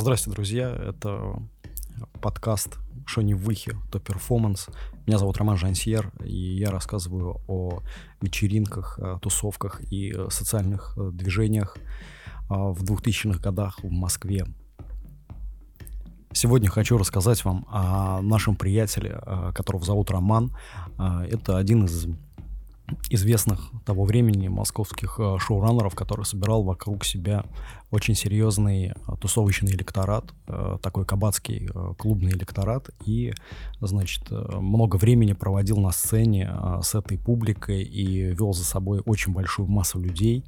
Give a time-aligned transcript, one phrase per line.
[0.00, 0.70] Здравствуйте, друзья.
[0.70, 1.42] Это
[2.20, 4.68] подкаст «Шо не выхи, то перформанс».
[5.08, 7.80] Меня зовут Роман Жансьер, и я рассказываю о
[8.20, 11.76] вечеринках, тусовках и социальных движениях
[12.48, 14.46] а, в 2000-х годах в Москве.
[16.32, 20.56] Сегодня хочу рассказать вам о нашем приятеле, э, которого зовут Роман.
[20.96, 22.06] А, это один из
[23.10, 27.44] известных того времени московских э, шоураннеров, который собирал вокруг себя
[27.90, 33.32] очень серьезный э, тусовочный электорат, э, такой кабацкий клубный электорат, и,
[33.80, 36.50] значит, много времени проводил на сцене
[36.82, 40.44] с этой публикой и вел за собой очень большую массу людей.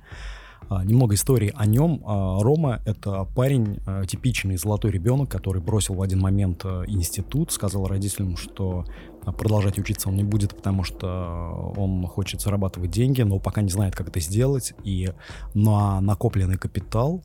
[0.70, 2.01] А, немного истории о нем.
[2.06, 7.87] А, Рома— это парень, а, типичный золотой ребенок, который бросил в один момент институт, сказал
[7.87, 8.85] родителям, что
[9.24, 13.96] продолжать учиться он не будет, потому что он хочет зарабатывать деньги, но пока не знает,
[13.96, 14.73] как это сделать.
[14.85, 15.10] И
[15.54, 17.23] на накопленный капитал,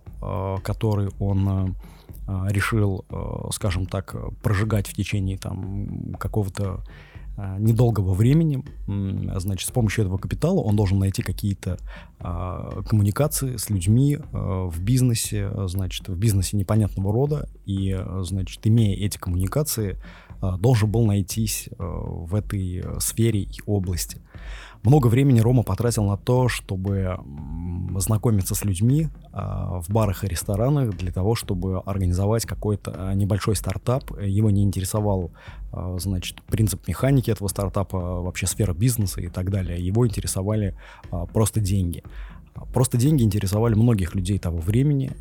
[0.64, 1.78] который он
[2.28, 3.06] решил,
[3.52, 6.84] скажем так, прожигать в течение там какого-то
[7.38, 11.78] недолгого времени, значит, с помощью этого капитала он должен найти какие-то
[12.20, 18.96] а, коммуникации с людьми а, в бизнесе, значит, в бизнесе непонятного рода, и, значит, имея
[18.96, 20.00] эти коммуникации,
[20.42, 24.22] а, должен был найтись а, в этой сфере и области.
[24.86, 27.18] Много времени Рома потратил на то, чтобы
[27.98, 33.56] знакомиться с людьми а, в барах и ресторанах для того, чтобы организовать какой-то а, небольшой
[33.56, 34.12] стартап.
[34.22, 35.32] Его не интересовал,
[35.72, 39.84] а, значит, принцип механики этого стартапа, вообще сфера бизнеса и так далее.
[39.84, 40.76] Его интересовали
[41.34, 42.04] просто деньги.
[42.74, 45.12] Просто деньги интересовали многих людей того времени,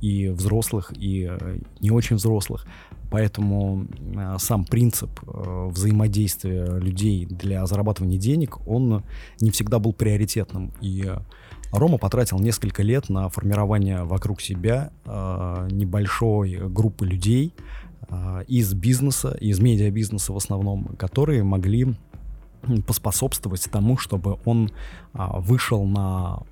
[0.00, 2.66] и взрослых, и э, не очень взрослых.
[3.10, 9.02] Поэтому э, сам принцип э, взаимодействия людей для зарабатывания денег, он
[9.40, 10.72] не всегда был приоритетным.
[10.82, 11.10] И
[11.72, 17.52] Рома потратил несколько лет на формирование вокруг себя небольшой группы людей
[18.46, 21.96] из бизнеса, из медиабизнеса в основном, которые могли
[22.86, 24.70] поспособствовать тому, чтобы он
[25.12, 26.42] вышел на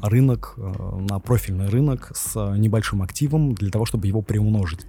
[0.00, 4.86] рынок, на профильный рынок с небольшим активом для того, чтобы его приумножить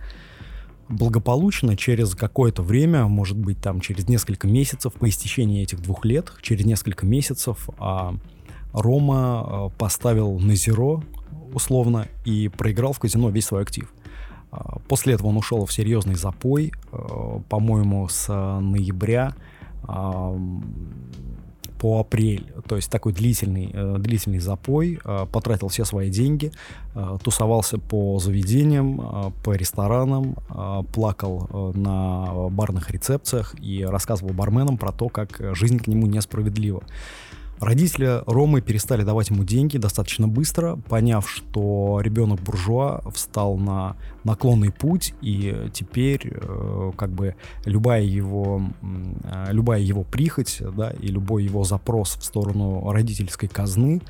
[0.89, 6.34] благополучно через какое-то время, может быть, там через несколько месяцев, по истечении этих двух лет,
[6.41, 8.16] через несколько месяцев а,
[8.73, 11.03] Рома а, поставил на зеро,
[11.53, 13.94] условно, и проиграл в казино весь свой актив.
[14.51, 19.59] А, после этого он ушел в серьезный запой, а, по-моему, с ноября а,
[21.79, 26.51] по апрель, то есть такой длительный, э, длительный запой, э, потратил все свои деньги,
[26.94, 30.35] э, тусовался по заведениям, по ресторанам,
[30.94, 36.83] плакал на барных рецепциях и рассказывал барменам про то, как жизнь к нему несправедлива.
[37.59, 44.72] Родители Ромы перестали давать ему деньги достаточно быстро, поняв, что ребенок буржуа встал на наклонный
[44.72, 51.44] путь, и теперь э, как бы любая его, э, любая его прихоть да, и любой
[51.44, 54.02] его запрос в сторону родительской казны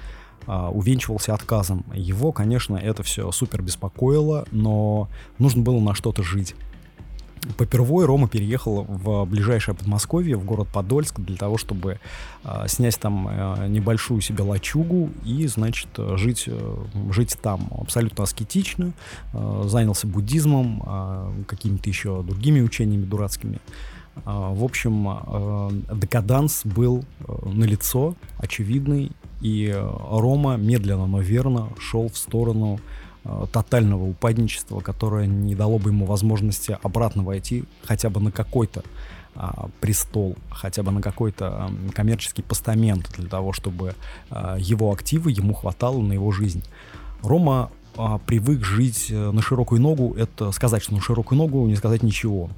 [0.46, 1.86] э, увенчивался отказом.
[1.92, 5.10] Его, конечно, это все супер беспокоило, но
[5.40, 6.54] нужно было на что-то жить.
[7.58, 12.00] Попервой Рома переехал в ближайшее Подмосковье, в город Подольск, для того, чтобы
[12.44, 18.94] э, снять там э, небольшую себе лачугу и, значит, жить, э, жить там абсолютно аскетично.
[19.34, 23.60] Э, занялся буддизмом, э, какими-то еще другими учениями дурацкими.
[24.18, 29.12] Э, в общем, э, декаданс был э, налицо, очевидный,
[29.42, 29.74] и
[30.12, 33.09] Рома медленно, но верно шел в сторону Э,
[33.52, 38.84] тотального упадничества, которое не дало бы ему возможности обратно войти хотя бы на какой-то
[39.36, 43.96] а, престол, хотя бы на какой-то а, коммерческий постамент для того, чтобы
[44.30, 46.64] а, его активы ему хватало на его жизнь.
[47.22, 47.72] Рома
[48.28, 52.50] привык жить э, на широкую ногу, это сказать, что на широкую ногу, не сказать ничего.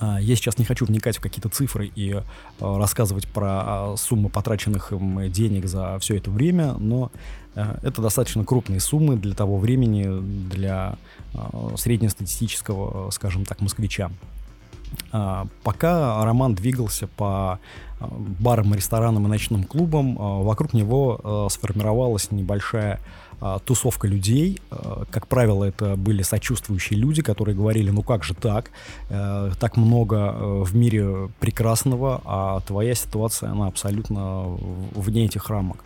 [0.00, 2.22] Я сейчас не хочу вникать в какие-то цифры и э,
[2.60, 8.80] рассказывать про суммы потраченных им денег за все это время, но Э, это достаточно крупные
[8.80, 10.06] суммы для того времени,
[10.50, 10.96] для
[11.34, 11.38] э,
[11.76, 14.10] среднестатистического, скажем так, москвича.
[15.62, 17.58] Пока Роман двигался по
[18.00, 18.04] э,
[18.40, 23.00] барам, ресторанам и ночным клубам, вокруг него сформировалась небольшая
[23.64, 24.60] тусовка людей.
[25.10, 28.70] Как правило, это были сочувствующие люди, которые говорили, ну как же так,
[29.08, 34.44] так много в мире прекрасного, а твоя ситуация, она абсолютно
[34.94, 35.84] вне этих рамок.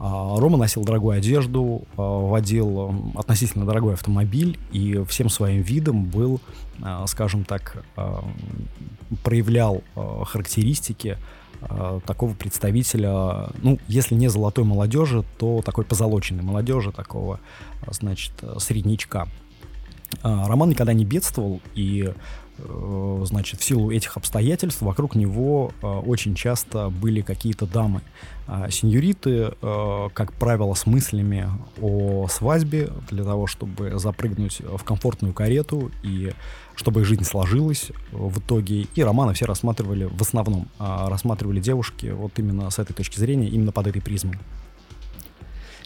[0.00, 6.40] А, Рома носил дорогую одежду, а, водил относительно дорогой автомобиль и всем своим видом был,
[6.80, 7.84] а, скажем так,
[9.24, 11.18] проявлял характеристики
[12.06, 17.40] такого представителя, ну, если не золотой молодежи, то такой позолоченной молодежи, такого,
[17.90, 19.26] значит, среднячка.
[20.22, 22.12] Роман никогда не бедствовал, и
[23.24, 28.02] значит, в силу этих обстоятельств вокруг него э, очень часто были какие-то дамы.
[28.46, 31.48] А сеньориты, э, как правило, с мыслями
[31.80, 36.32] о свадьбе для того, чтобы запрыгнуть в комфортную карету и
[36.74, 38.86] чтобы жизнь сложилась в итоге.
[38.94, 43.72] И романы все рассматривали, в основном, рассматривали девушки вот именно с этой точки зрения, именно
[43.72, 44.38] под этой призмой.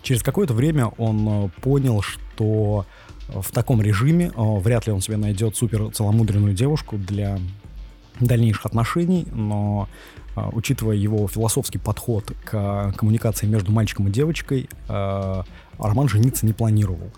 [0.03, 2.85] Через какое-то время он понял, что
[3.29, 7.39] в таком режиме вряд ли он себе найдет супер целомудренную девушку для
[8.21, 9.89] дальнейших отношений, но
[10.35, 15.45] а, учитывая его философский подход к коммуникации между мальчиком и девочкой, а,
[15.79, 17.11] Роман жениться не планировал.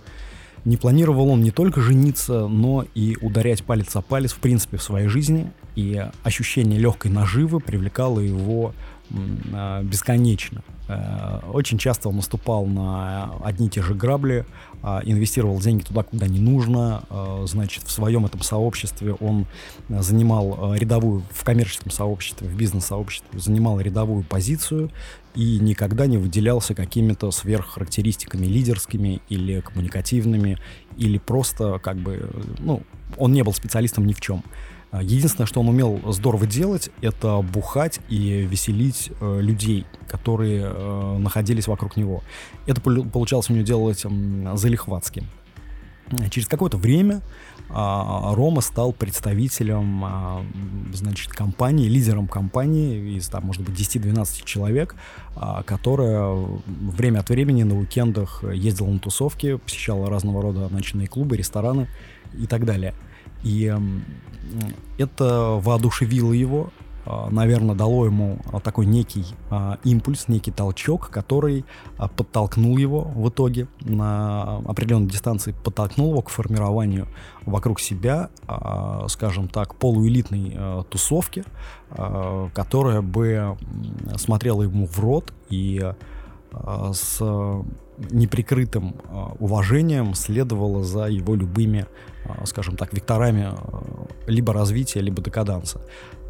[0.65, 4.83] Не планировал он не только жениться, но и ударять палец о палец в принципе в
[4.83, 8.73] своей жизни, и ощущение легкой наживы привлекало его
[9.83, 10.63] бесконечно.
[10.89, 14.45] Э, очень часто он наступал на одни и те же грабли,
[14.83, 17.05] а, инвестировал деньги туда, куда не нужно.
[17.09, 19.47] Э, значит, в своем этом сообществе он
[19.89, 24.91] занимал э, рядовую, в коммерческом сообществе, в бизнес-сообществе, занимал рядовую позицию
[25.35, 30.59] и никогда не выделялся какими-то сверххарактеристиками лидерскими или коммуникативными,
[30.99, 32.83] или просто как бы, ну,
[33.17, 34.45] он не был специалистом ни в чем.
[34.95, 41.19] А, единственное, что он умел здорово делать, это бухать и веселить э, людей, которые э,
[41.19, 42.23] находились вокруг него.
[42.67, 45.25] Это получалось у него делать э, залихватски.
[46.31, 47.23] Через какое-то время
[47.71, 54.95] э, Рома стал представителем, э, значит, компании, лидером компании из, там, может быть, 10-12 человек,
[55.35, 56.37] э, которая
[56.67, 61.89] время от времени на уикендах ездила на тусовки, посещала разного рода ночные клубы, рестораны
[62.39, 62.95] и так далее.
[63.45, 63.73] И
[64.99, 66.71] это воодушевило его,
[67.07, 71.65] а, наверное, дало ему а, такой некий а, импульс, некий толчок, который
[72.17, 77.07] подтолкнул его в итоге на определенной дистанции, подтолкнул его к формированию
[77.45, 78.31] вокруг себя,
[79.09, 81.45] скажем так, полуэлитной тусовки,
[81.91, 83.57] которая бы
[84.17, 85.93] смотрела ему в рот и
[86.93, 87.21] с
[88.11, 88.97] неприкрытым
[89.39, 91.87] уважением следовала за его любыми
[92.27, 95.81] а, скажем так, векторами а, либо развития, либо декаданса.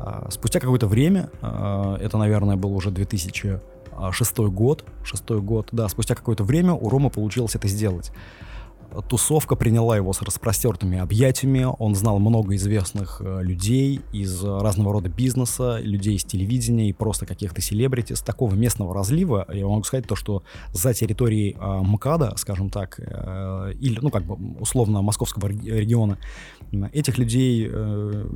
[0.00, 6.43] А, спустя какое-то время, это, наверное, был уже 2006 год, шестой год, да, спустя какое-то
[6.43, 8.11] время у Рома получилось это сделать
[9.09, 11.67] тусовка приняла его с распростертыми объятиями.
[11.79, 17.27] Он знал много известных э, людей из разного рода бизнеса, людей из телевидения и просто
[17.27, 18.13] каких-то селебрити.
[18.13, 20.43] С такого местного разлива я могу сказать то, что
[20.73, 26.19] за территорией э, МКАДа, скажем так, э, или, ну, как бы условно московского региона,
[26.93, 28.29] этих людей э,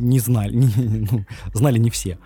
[0.00, 1.24] не знали, не, ну,
[1.54, 2.18] знали не все.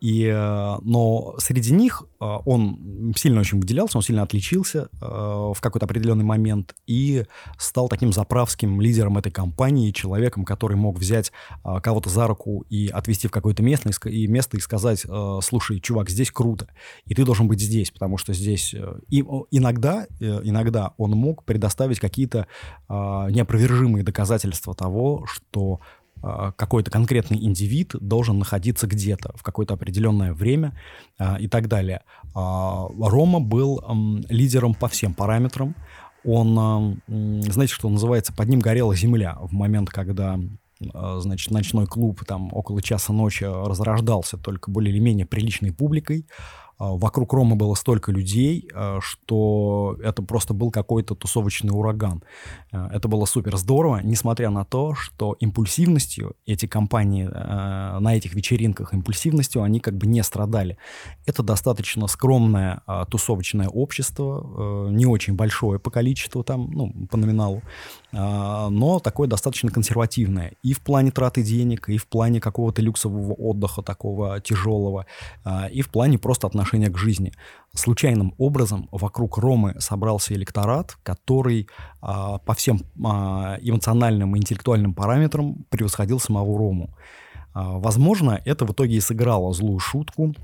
[0.00, 5.56] И, э, но среди них э, он сильно очень выделялся, он сильно отличился э, в
[5.60, 7.24] какой-то определенный момент и
[7.58, 11.32] стал таким заправским лидером этой компании, человеком, который мог взять
[11.82, 15.04] кого-то за руку и отвести в какое-то место и, место и сказать,
[15.42, 16.68] слушай, чувак, здесь круто,
[17.06, 18.74] и ты должен быть здесь, потому что здесь...
[19.08, 19.20] И
[19.50, 22.46] иногда, иногда он мог предоставить какие-то
[22.88, 25.80] неопровержимые доказательства того, что
[26.22, 30.78] а, какой-то конкретный индивид должен находиться где-то в какое-то определенное время
[31.18, 32.02] а, и так далее.
[32.34, 33.82] А, Рома был
[34.28, 35.74] лидером по всем параметрам.
[36.24, 40.38] Он, знаете, что называется, под ним горела земля в момент, когда
[40.80, 46.26] значит, ночной клуб там около часа ночи разрождался только более или менее приличной публикой.
[46.78, 52.22] А, вокруг Рома было столько людей, а, что это просто был какой-то тусовочный ураган.
[52.72, 58.94] А, это было супер здорово, несмотря на то, что импульсивностью эти компании на этих вечеринках,
[58.94, 60.78] импульсивностью они как бы не страдали.
[61.26, 67.62] Это достаточно скромное тусовочное общество, не очень большое по количеству там, ну, по номиналу,
[68.10, 73.82] но такое достаточно консервативное и в плане траты денег, и в плане какого-то люксового отдыха
[73.82, 75.04] такого тяжелого,
[75.70, 77.32] и в плане просто отношение к жизни.
[77.74, 81.68] Случайным образом вокруг Ромы собрался электорат, который
[82.00, 86.90] а, по всем а, эмоциональным и интеллектуальным параметрам превосходил самого Рому.
[87.52, 90.34] А, возможно, это в итоге и сыграло злую шутку,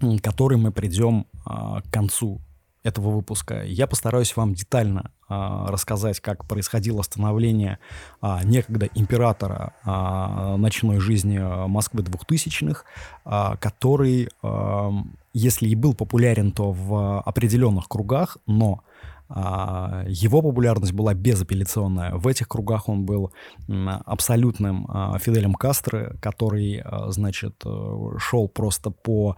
[0.00, 2.40] к которой мы придем а, к концу
[2.82, 3.62] этого выпуска.
[3.64, 7.78] Я постараюсь вам детально а, рассказать, как происходило становление
[8.20, 12.84] а, некогда императора а, ночной жизни Москвы двухтысячных,
[13.24, 14.90] а, который, а,
[15.32, 18.92] если и был популярен, то в определенных кругах, но а,
[19.34, 22.14] его популярность была безапелляционная.
[22.14, 23.32] В этих кругах он был
[23.68, 29.36] абсолютным а, Фиделем Кастро, который, а, значит, э, шел просто по,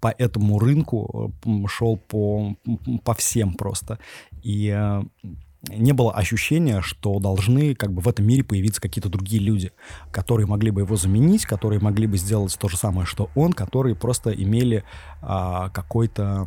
[0.00, 1.32] по этому рынку,
[1.68, 2.56] шел по,
[3.04, 3.98] по всем просто.
[4.42, 4.70] И
[5.68, 9.72] не было ощущения, что должны как бы в этом мире появиться какие-то другие люди,
[10.10, 13.94] которые могли бы его заменить, которые могли бы сделать то же самое, что он, которые
[13.94, 14.84] просто имели
[15.22, 16.46] а, какой-то,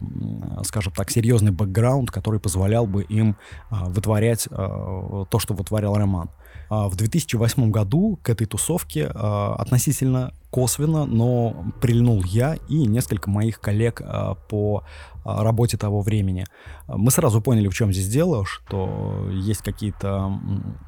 [0.63, 3.37] скажем так, серьезный бэкграунд, который позволял бы им
[3.69, 6.29] а, вытворять а, то, что вытворял Роман.
[6.69, 13.29] А, в 2008 году к этой тусовке а, относительно косвенно, но прильнул я и несколько
[13.29, 14.83] моих коллег а, по
[15.27, 16.45] работе того времени.
[16.87, 20.39] Мы сразу поняли, в чем здесь дело, что есть какие-то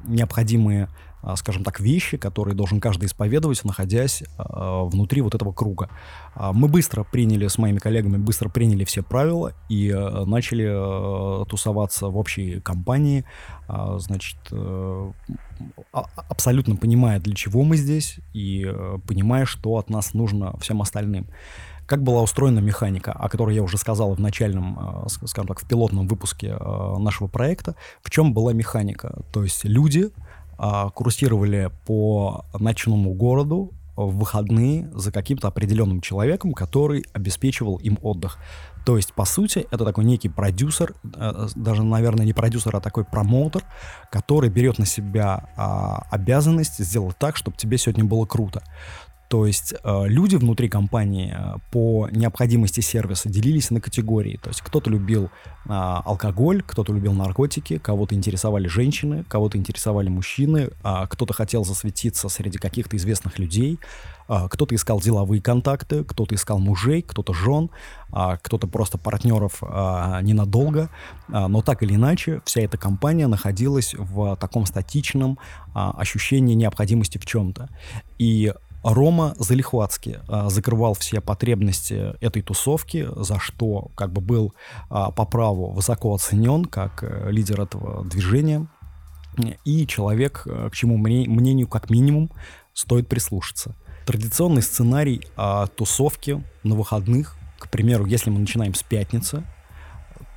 [0.04, 0.88] необходимые
[1.22, 5.90] а, скажем так, вещи, которые должен каждый исповедовать, находясь э, внутри вот этого круга.
[6.34, 11.44] А, мы быстро приняли, с моими коллегами, быстро приняли все правила и э, начали э,
[11.46, 13.24] тусоваться в общей компании,
[13.68, 15.12] значит, э,
[15.92, 18.66] абсолютно понимая, для чего мы здесь, и
[19.06, 21.28] понимая, что от нас нужно всем остальным.
[21.90, 26.06] Как была устроена механика, о которой я уже сказал в начальном, скажем так, в пилотном
[26.06, 29.24] выпуске нашего проекта, в чем была механика?
[29.32, 30.12] То есть люди,
[30.62, 38.38] а, курсировали по ночному городу в выходные за каким-то определенным человеком, который обеспечивал им отдых.
[38.84, 43.04] То есть, по сути, это такой некий продюсер, э, даже, наверное, не продюсер, а такой
[43.04, 43.64] промоутер,
[44.10, 48.62] который берет на себя а, обязанность сделать так, чтобы тебе сегодня было круто.
[49.30, 54.40] То есть э, люди внутри компании э, по необходимости сервиса делились на категории.
[54.42, 55.28] То есть кто-то любил э,
[55.68, 62.96] алкоголь, кто-то любил наркотики, кого-то интересовали женщины, кого-то интересовали мужчины, кто-то хотел засветиться среди каких-то
[62.96, 63.78] известных людей,
[64.26, 67.70] кто-то искал деловые контакты, кто-то искал мужей, кто-то жен,
[68.10, 70.88] кто-то просто партнеров ненадолго.
[71.28, 75.38] Но так или иначе, вся эта компания находилась в таком статичном
[75.74, 77.68] ощущении необходимости в чем-то.
[78.18, 84.54] И Рома Залихватский а, закрывал все потребности этой тусовки, за что как бы был
[84.88, 88.68] а, по праву высоко оценен как а, лидер этого движения.
[89.64, 92.30] И человек, а, к чему мнению как минимум
[92.72, 93.76] стоит прислушаться.
[94.06, 99.44] Традиционный сценарий а, тусовки на выходных, к примеру, если мы начинаем с пятницы,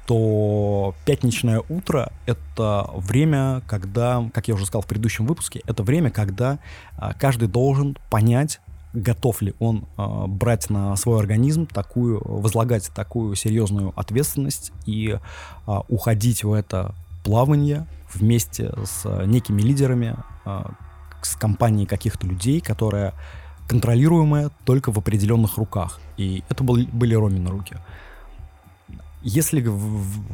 [0.06, 6.10] то пятничное утро— это время, когда, как я уже сказал в предыдущем выпуске, это время,
[6.12, 6.60] когда
[6.98, 8.60] а, каждый должен понять,
[8.94, 15.80] готов ли он э, брать на свой организм такую, возлагать такую серьезную ответственность и э,
[15.90, 16.94] уходить в это
[17.24, 20.64] плавание вместе с некими лидерами, э,
[21.24, 23.14] с компанией каких-то людей, которая
[23.68, 26.00] контролируемая только в определенных руках.
[26.18, 27.78] И это был, были Ромины руки.
[29.24, 29.66] Если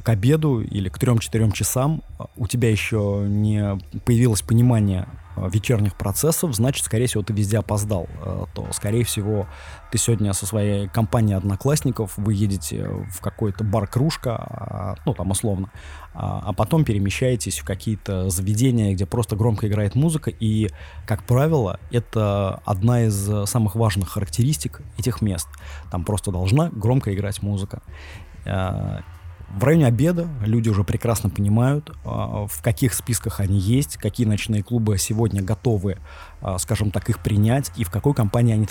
[0.03, 5.95] к обеду или к 3-4 часам а, у тебя еще не появилось понимание а, вечерних
[5.95, 8.07] процессов, значит, скорее всего, ты везде опоздал.
[8.23, 9.45] А, то, скорее всего,
[9.91, 15.71] ты сегодня со своей компанией одноклассников, вы едете в какой-то бар-кружка, ну, там, условно,
[16.13, 20.69] а потом перемещаетесь в какие-то заведения, где просто громко играет музыка, и,
[21.05, 25.47] как правило, это одна из самых важных характеристик этих мест.
[25.91, 27.81] Там просто должна громко играть музыка.
[28.45, 28.99] Э,
[29.49, 34.61] в районе обеда люди уже прекрасно понимают, э, в каких списках они есть, какие ночные
[34.61, 35.97] клубы сегодня готовы,
[36.41, 38.67] э, скажем так, их принять, и в какой компании они,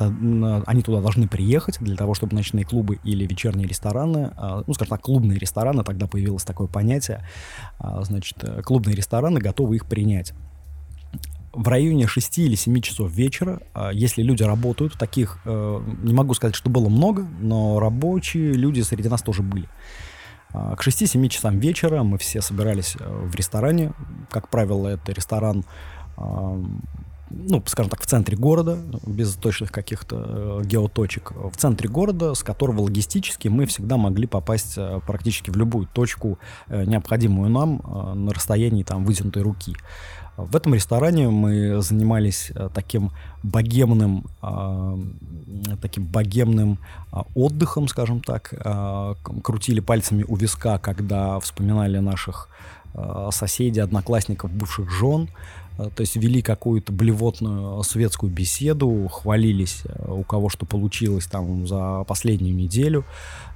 [0.66, 4.30] они туда должны приехать для того, чтобы ночные клубы или вечерние рестораны,
[4.66, 7.26] ну, скажем так, клубные рестораны, тогда появилось такое понятие,
[8.02, 10.32] значит, клубные рестораны готовы их принять
[11.58, 16.34] в районе 6 или 7 часов вечера, а, если люди работают, таких, э, не могу
[16.34, 19.68] сказать, что было много, но рабочие люди среди нас тоже были.
[20.52, 23.92] А, к 6-7 часам вечера мы все собирались э, в ресторане.
[24.30, 25.64] Как правило, это ресторан,
[27.30, 31.32] ну, скажем так, в центре города, без точных каких-то э, геоточек.
[31.32, 36.38] В центре города, с которого логистически мы всегда могли попасть практически в любую точку,
[36.68, 37.82] необходимую нам
[38.14, 39.74] на расстоянии там вытянутой руки.
[40.38, 43.10] В этом ресторане мы занимались э, таким
[43.42, 44.96] богемным, а,
[45.82, 46.78] таким богемным
[47.10, 52.48] а, отдыхом, скажем так, а, крутили пальцами у виска, когда вспоминали наших
[53.30, 55.28] соседей, одноклассников, бывших жен,
[55.78, 62.04] то есть вели какую-то блевотную светскую беседу, хвалились, э, у кого что получилось там за
[62.04, 63.04] последнюю неделю.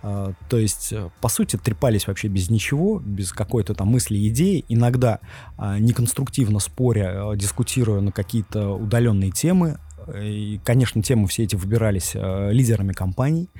[0.02, 5.20] Э, то есть, по сути, трепались вообще без ничего, без какой-то там мысли, идеи, иногда
[5.58, 9.78] неконструктивно споря, дискутируя на какие-то удаленные темы,
[10.20, 13.50] и, конечно, темы все эти выбирались лидерами компаний,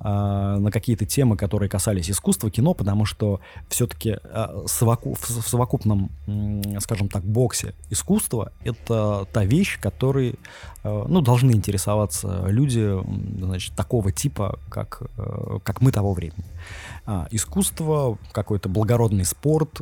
[0.00, 4.18] на какие-то темы, которые касались искусства, кино, потому что все-таки
[4.66, 6.10] совоку, в совокупном,
[6.78, 10.38] скажем так, боксе искусства это та вещь, которой
[10.84, 12.96] ну, должны интересоваться люди
[13.40, 15.02] значит, такого типа, как,
[15.64, 16.44] как мы того времени.
[17.30, 19.80] Искусство, какой-то благородный спорт,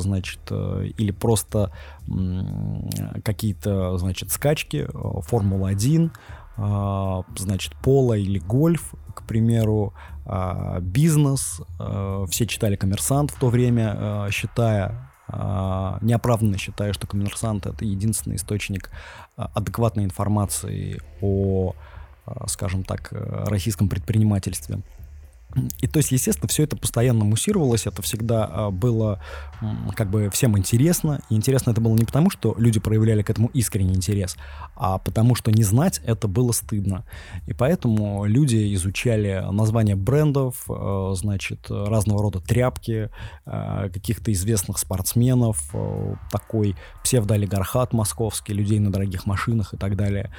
[0.00, 1.70] значит, или просто
[3.24, 6.10] какие-то, значит, скачки, Формула-1,
[6.58, 8.94] а, значит, поло или гольф,
[9.26, 11.60] примеру, а, бизнес.
[11.78, 18.90] А, все читали «Коммерсант» в то время, считая, неоправданно считая, что «Коммерсант»— это единственный источник
[19.36, 21.74] адекватной информации о,
[22.46, 24.82] скажем так, российском предпринимательстве.
[25.80, 29.22] И то есть, естественно, все это постоянно муссировалось, это всегда а, было
[29.94, 31.22] как бы всем интересно.
[31.30, 34.36] И интересно это было не потому, что люди проявляли к этому искренний интерес,
[34.74, 37.04] а потому что не знать это было стыдно.
[37.46, 43.10] И поэтому люди изучали названия брендов, а, значит, разного рода тряпки,
[43.46, 45.74] а, каких-то известных спортсменов,
[46.30, 50.32] такой псевдоолигархат московский, людей на дорогих машинах и так далее.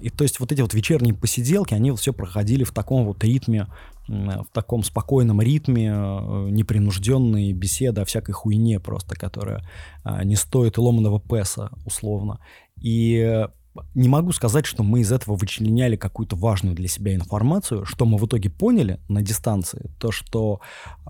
[0.00, 3.22] И то есть вот эти вот вечерние посиделки, они вот все проходили в таком вот
[3.22, 3.66] ритме
[4.08, 9.64] в таком спокойном ритме, э, непринужденные беседы о всякой хуйне просто, которая
[10.04, 12.40] а, не стоит ломаного песа, условно.
[12.80, 13.46] И
[13.94, 17.84] не могу сказать, что мы из этого вычленяли какую-то важную для себя информацию.
[17.86, 20.60] Что мы в итоге поняли на дистанции, то что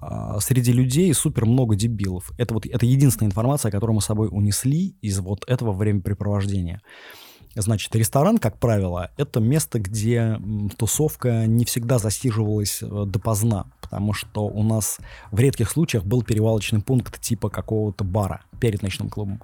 [0.00, 2.30] э, среди людей супер много дебилов.
[2.38, 6.82] Это вот это единственная информация, которую мы с собой унесли из вот этого времяпрепровождения.
[7.54, 10.38] Значит, ресторан, как правило, это место, где
[10.78, 14.98] тусовка не всегда засиживалась э, допоздна, потому что у нас
[15.30, 19.42] в редких случаях был перевалочный пункт типа какого-то бара перед ночным клубом.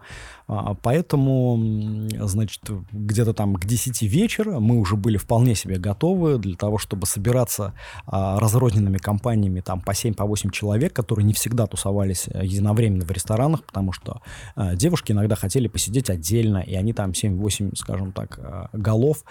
[0.48, 6.56] А, поэтому, значит, где-то там к 10 вечера мы уже были вполне себе готовы для
[6.56, 7.74] того, чтобы собираться
[8.06, 13.10] а, разрозненными компаниями там по 7-8 по человек, которые не всегда тусовались э, единовременно в
[13.10, 14.22] ресторанах, потому что
[14.56, 19.24] а, девушки иногда хотели посидеть отдельно, и они там 7-8, скажем так, голов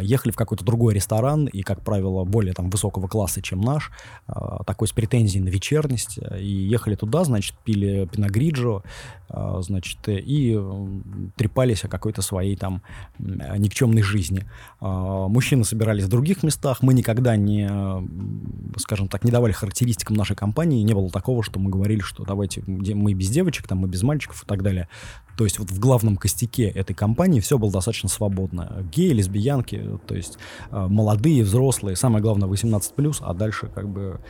[0.00, 3.90] ехали в какой-то другой ресторан, и, как правило, более там высокого класса, чем наш,
[4.66, 8.82] такой с претензией на вечерность, и ехали туда, значит, пили пиногриджо,
[9.28, 9.98] значит,
[10.30, 10.56] и
[11.36, 12.82] трепались о какой-то своей там
[13.18, 14.48] никчемной жизни.
[14.80, 17.68] А, мужчины собирались в других местах, мы никогда не,
[18.78, 22.62] скажем так, не давали характеристикам нашей компании, не было такого, что мы говорили, что давайте
[22.66, 24.88] мы без девочек, там мы без мальчиков и так далее.
[25.36, 28.86] То есть вот в главном костяке этой компании все было достаточно свободно.
[28.92, 30.38] Геи, лесбиянки, то есть
[30.70, 34.20] а, молодые, взрослые, самое главное 18+, а дальше как бы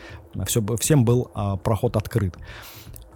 [0.47, 2.37] все, всем был а, проход открыт.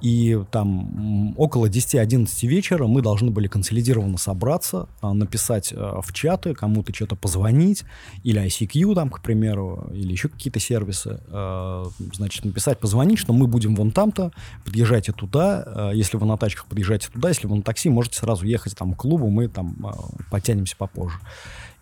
[0.04, 6.52] И там около 10-11 вечера мы должны были консолидированно собраться, а, написать э, в чаты,
[6.52, 7.84] кому-то что-то позвонить,
[8.22, 11.22] или ICQ там, к примеру, или еще какие-то сервисы.
[11.28, 14.30] Э, значит, написать, позвонить, что мы будем вон там-то,
[14.66, 18.44] подъезжайте туда, э, если вы на тачках, подъезжайте туда, если вы на такси, можете сразу
[18.44, 19.74] ехать там к клубу, мы там
[20.30, 21.18] потянемся попозже.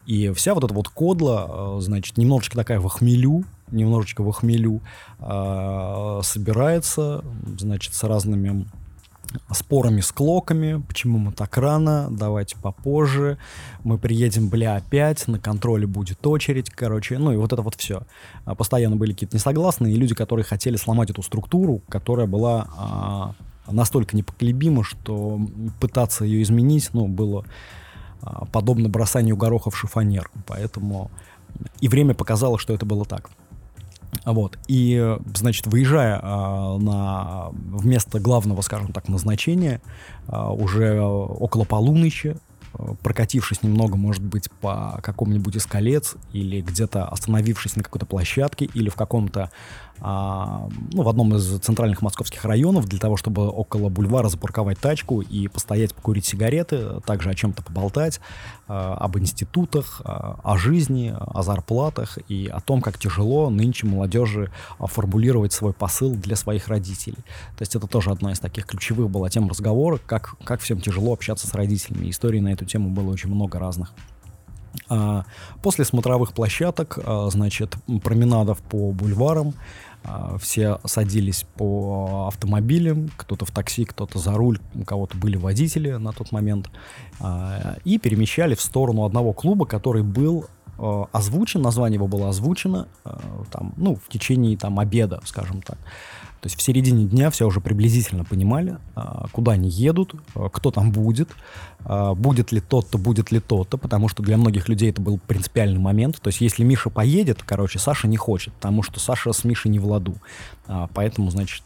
[0.07, 4.81] И вся вот эта вот кодла, значит, немножечко такая в хмелю, немножечко в хмелю,
[5.19, 7.25] э, собирается,
[7.59, 8.67] значит, с разными
[9.51, 13.39] спорами с клоками, почему мы так рано, давайте попозже,
[13.85, 18.03] мы приедем, бля, опять, на контроле будет очередь, короче, ну и вот это вот все.
[18.45, 23.35] А, постоянно были какие-то несогласные, люди, которые хотели сломать эту структуру, которая была а,
[23.71, 25.41] настолько непоколебима, что
[25.81, 27.45] пытаться ее изменить, ну, было
[28.21, 31.11] а, подобно бросанию гороха в шифонер, поэтому
[31.81, 33.31] и время показало, что это было так.
[34.25, 34.59] Вот.
[34.68, 39.81] И, значит, выезжая э, на вместо главного, скажем так, назначения,
[40.29, 42.37] э, уже около полуночи,
[42.75, 48.66] э, прокатившись немного, может быть, по какому-нибудь из колец или где-то остановившись на какой-то площадке
[48.66, 49.51] или в каком-то а,
[50.00, 55.48] ну, в одном из центральных московских районов для того, чтобы около бульвара запарковать тачку и
[55.48, 58.20] постоять, покурить сигареты, также о чем-то поболтать,
[58.66, 64.50] а, об институтах, а, о жизни, о зарплатах и о том, как тяжело нынче молодежи
[64.78, 67.18] формулировать свой посыл для своих родителей.
[67.57, 71.12] То есть это тоже одна из таких ключевых была тем разговора, как, как всем тяжело
[71.12, 72.11] общаться с родителями.
[72.11, 73.92] Историй на эту тему было очень много разных.
[75.63, 79.55] После смотровых площадок, значит, променадов по бульварам,
[80.05, 85.93] а, все садились по автомобилям, кто-то в такси, кто-то за руль, у кого-то были водители
[85.93, 86.71] на тот момент,
[87.21, 90.47] а, и перемещали в сторону одного клуба, который был
[90.79, 92.89] а, озвучен, название его было озвучено
[93.53, 95.79] там, ну, в течение там, обеда, скажем так.
[96.42, 100.72] То есть в середине дня все уже приблизительно понимали, а, куда они едут, а, кто
[100.72, 101.28] там будет,
[101.85, 105.78] а, будет ли тот-то, будет ли тот-то, потому что для многих людей это был принципиальный
[105.78, 106.20] момент.
[106.20, 109.78] То есть если Миша поедет, короче, Саша не хочет, потому что Саша с Мишей не
[109.78, 110.16] в ладу.
[110.66, 111.62] Поэтому, значит,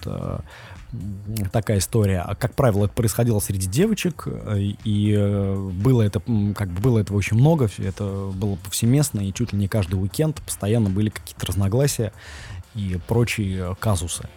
[1.52, 2.36] такая история.
[2.38, 6.20] Как правило, это происходило среди девочек, и э, было это,
[6.54, 10.40] как бы было этого очень много, это было повсеместно, и чуть ли не каждый уикенд
[10.42, 12.12] постоянно были какие-то разногласия
[12.74, 14.28] и прочие казусы.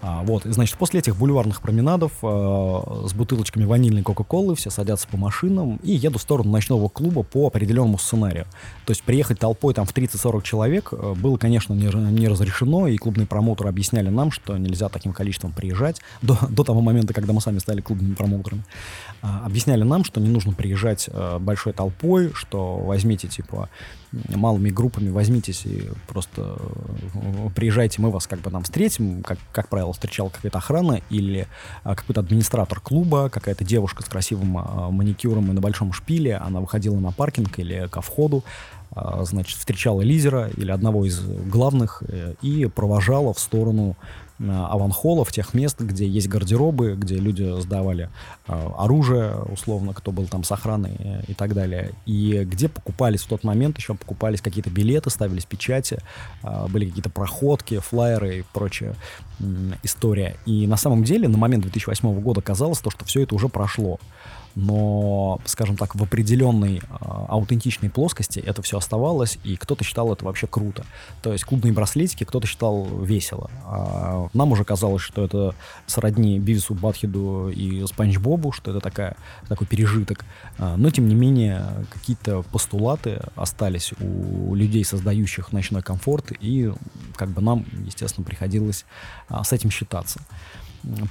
[0.00, 5.08] А, вот, и, значит, после этих бульварных променадов а, с бутылочками ванильной Кока-Колы все садятся
[5.08, 8.46] по машинам и едут в сторону ночного клуба по определенному сценарию.
[8.86, 12.96] То есть приехать толпой там в 30-40 человек а, было, конечно, не, не разрешено, и
[12.96, 17.40] клубные промоутеры объясняли нам, что нельзя таким количеством приезжать до, до того момента, когда мы
[17.40, 18.64] сами стали клубными промоутерами.
[19.20, 23.68] А, объясняли нам, что не нужно приезжать а, большой толпой, что возьмите, типа,
[24.12, 26.58] малыми группами возьмитесь и просто
[27.14, 31.46] э, приезжайте, мы вас как бы там встретим, как, как правило, встречала какая-то охрана или
[31.84, 36.60] а, какой-то администратор клуба, какая-то девушка с красивым а, маникюром и на большом шпиле, она
[36.60, 38.44] выходила на паркинг или ко входу,
[39.22, 43.96] значит, встречала лидера или одного из главных э, и провожала в сторону
[44.40, 48.08] аванхолов, тех мест, где есть гардеробы, где люди сдавали
[48.46, 53.22] э, оружие, условно, кто был там с охраной э, и так далее, и где покупались
[53.22, 55.98] в тот момент, еще покупались какие-то билеты, ставились печати,
[56.42, 58.94] э, были какие-то проходки, флайеры и прочая
[59.40, 59.44] э,
[59.82, 60.36] история.
[60.46, 63.98] И на самом деле на момент 2008 года казалось то, что все это уже прошло
[64.58, 66.80] но, скажем так, в определенной э,
[67.28, 70.84] аутентичной плоскости это все оставалось, и кто-то считал это вообще круто.
[71.22, 73.52] То есть клубные браслетики кто-то считал весело.
[73.64, 75.54] А нам уже казалось, что это
[75.86, 79.16] сродни Бивису, Батхиду и Спанч Бобу, что это такая,
[79.46, 80.24] такой пережиток.
[80.58, 86.72] А, но, тем не менее, какие-то постулаты остались у людей, создающих ночной комфорт, и
[87.14, 88.86] как бы нам, естественно, приходилось
[89.28, 90.20] а, с этим считаться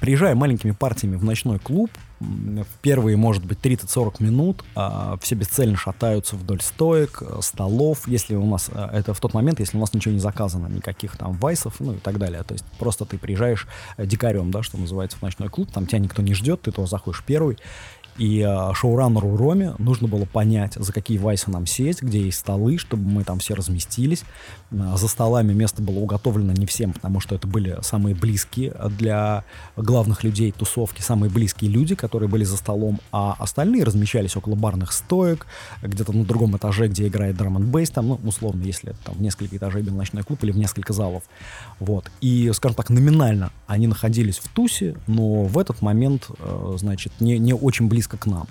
[0.00, 5.76] приезжая маленькими партиями в ночной клуб, в первые, может быть, 30-40 минут а, все бесцельно
[5.76, 9.80] шатаются вдоль стоек, э, столов, если у нас, э, это в тот момент, если у
[9.80, 12.42] нас ничего не заказано, никаких там вайсов, ну и так далее.
[12.42, 16.00] То есть просто ты приезжаешь э, дикарем, да, что называется, в ночной клуб, там тебя
[16.00, 17.56] никто не ждет, ты тоже заходишь первый,
[18.18, 22.76] и э, шоураннеру Роме нужно было понять, за какие вайсы нам сесть, где есть столы,
[22.76, 24.24] чтобы мы там все разместились.
[24.70, 29.44] Э, за столами место было уготовлено не всем, потому что это были самые близкие для
[29.76, 34.92] главных людей тусовки, самые близкие люди, которые были за столом, а остальные размещались около барных
[34.92, 35.46] стоек,
[35.82, 39.22] где-то на другом этаже, где играет драм н бейс, там, ну, условно, если там в
[39.22, 41.22] несколько этажей был ночной клуб или в несколько залов.
[41.78, 42.10] Вот.
[42.20, 47.38] И, скажем так, номинально они находились в тусе, но в этот момент, э, значит, не,
[47.38, 48.46] не очень близко близко к нам.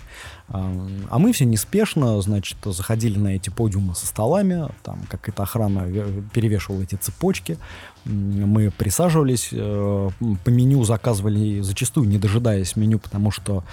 [0.50, 5.88] А мы все неспешно, значит, заходили на эти подиумы со столами, там какая-то охрана
[6.34, 7.58] перевешивала эти цепочки,
[8.06, 10.10] мы присаживались, э,
[10.46, 13.64] по меню заказывали, зачастую не дожидаясь меню, потому что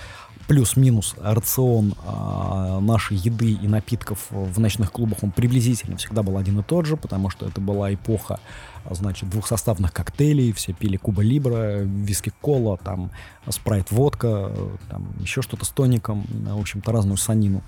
[0.48, 6.58] плюс-минус рацион э, нашей еды и напитков в ночных клубах, он приблизительно всегда был один
[6.58, 8.40] и тот же, потому что это была эпоха
[8.90, 13.10] значит, двухсоставных коктейлей, все пили Куба Либра, виски кола, там,
[13.48, 14.50] спрайт водка,
[14.88, 17.62] там, еще что-то с тоником, в общем-то, разную санину.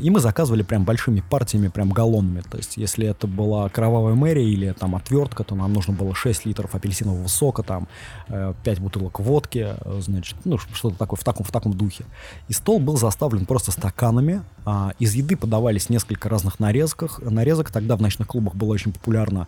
[0.00, 4.48] И мы заказывали прям большими партиями, прям галлонами, то есть, если это была кровавая мэрия
[4.48, 7.88] или там отвертка, то нам нужно было 6 литров апельсинового сока, там,
[8.28, 12.04] 5 э, бутылок водки, значит, ну, что-то такое в таком, в таком духе.
[12.48, 17.96] И стол был заставлен просто стаканами, а, из еды подавались несколько разных нарезках, нарезок, тогда
[17.96, 19.46] в ночных клубах было очень популярно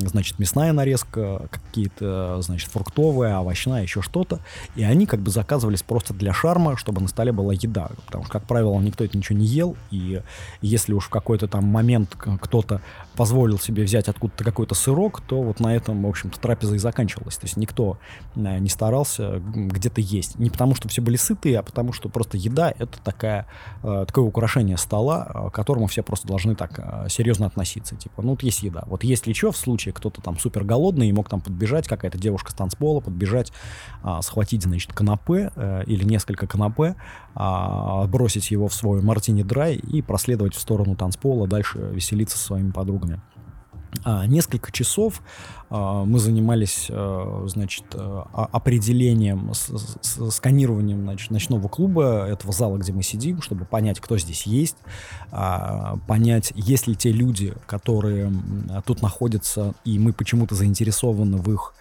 [0.00, 4.40] значит, мясная нарезка, какие-то, значит, фруктовые, овощная, еще что-то.
[4.76, 7.90] И они как бы заказывались просто для шарма, чтобы на столе была еда.
[8.06, 9.76] Потому что, как правило, никто это ничего не ел.
[9.90, 10.22] И
[10.60, 12.80] если уж в какой-то там момент кто-то
[13.16, 17.36] позволил себе взять откуда-то какой-то сырок, то вот на этом, в общем-то, трапеза и заканчивалась.
[17.36, 17.98] То есть никто
[18.34, 20.38] э, не старался где-то есть.
[20.38, 23.46] Не потому, что все были сытые, а потому, что просто еда— это такая,
[23.82, 27.96] э, такое украшение стола, э, к которому все просто должны так серьезно относиться.
[27.96, 28.84] Типа, ну вот есть еда.
[28.86, 32.18] Вот есть ли что в случае, кто-то там супер голодный и мог там подбежать, какая-то
[32.18, 33.52] девушка с танцпола, подбежать,
[34.20, 35.50] схватить, значит, канапе
[35.86, 36.94] или несколько канапе,
[37.34, 42.70] бросить его в свой мартини драй и проследовать в сторону танцпола, дальше веселиться со своими
[42.70, 43.20] подругами.
[43.31, 43.31] А,
[44.26, 45.20] несколько часов
[45.74, 53.02] а, мы занимались, а, значит, а, определением, сканированием значит, ночного клуба, этого зала, где мы
[53.02, 54.76] сидим, чтобы понять, кто здесь есть,
[55.30, 58.30] а, понять, есть ли те люди, которые
[58.84, 61.74] тут находятся, и мы почему-то заинтересованы в их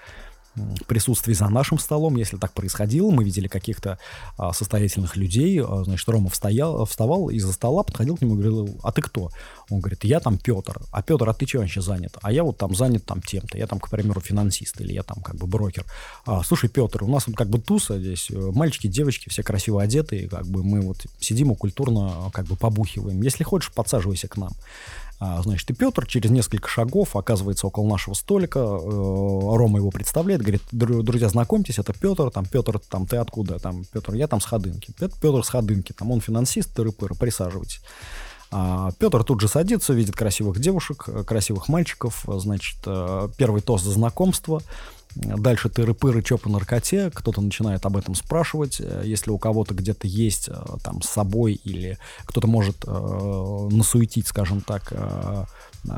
[0.87, 3.97] присутствии за нашим столом, если так происходило, мы видели каких-то
[4.37, 8.79] а, состоятельных людей, а, значит, Рома встоял, вставал из-за стола, подходил к нему и говорил,
[8.83, 9.31] а ты кто?
[9.69, 10.81] Он говорит, я там Петр.
[10.91, 12.17] А Петр, а ты что вообще занят?
[12.21, 13.57] А я вот там занят там тем-то.
[13.57, 15.85] Я там, к примеру, финансист или я там как бы брокер.
[16.25, 19.81] А, слушай, Петр, у нас вот как бы туса здесь, э, мальчики, девочки, все красиво
[19.81, 23.21] одетые, как бы мы вот сидим и культурно как бы побухиваем.
[23.21, 24.51] Если хочешь, подсаживайся к нам.
[25.23, 28.57] А, значит, и Петр через несколько шагов оказывается около нашего столика.
[28.57, 33.59] Э, Рома его представляет, говорит, друзья, знакомьтесь, это Петр, там, Петр, там, ты откуда?
[33.59, 34.95] Там, Петр, я там с Ходынки.
[34.99, 37.81] Это Петр с Ходынки, там, он финансист, тыры-пыры, присаживайтесь.
[38.49, 43.91] А Петр тут же садится, видит красивых девушек, красивых мальчиков, значит, э, первый тост за
[43.91, 44.63] знакомство–
[45.15, 50.07] Дальше тыры-пыры, чё по наркоте, кто-то начинает об этом спрашивать, э, если у кого-то где-то
[50.07, 55.45] есть э, там с собой или кто-то может э, насуетить, скажем так, э,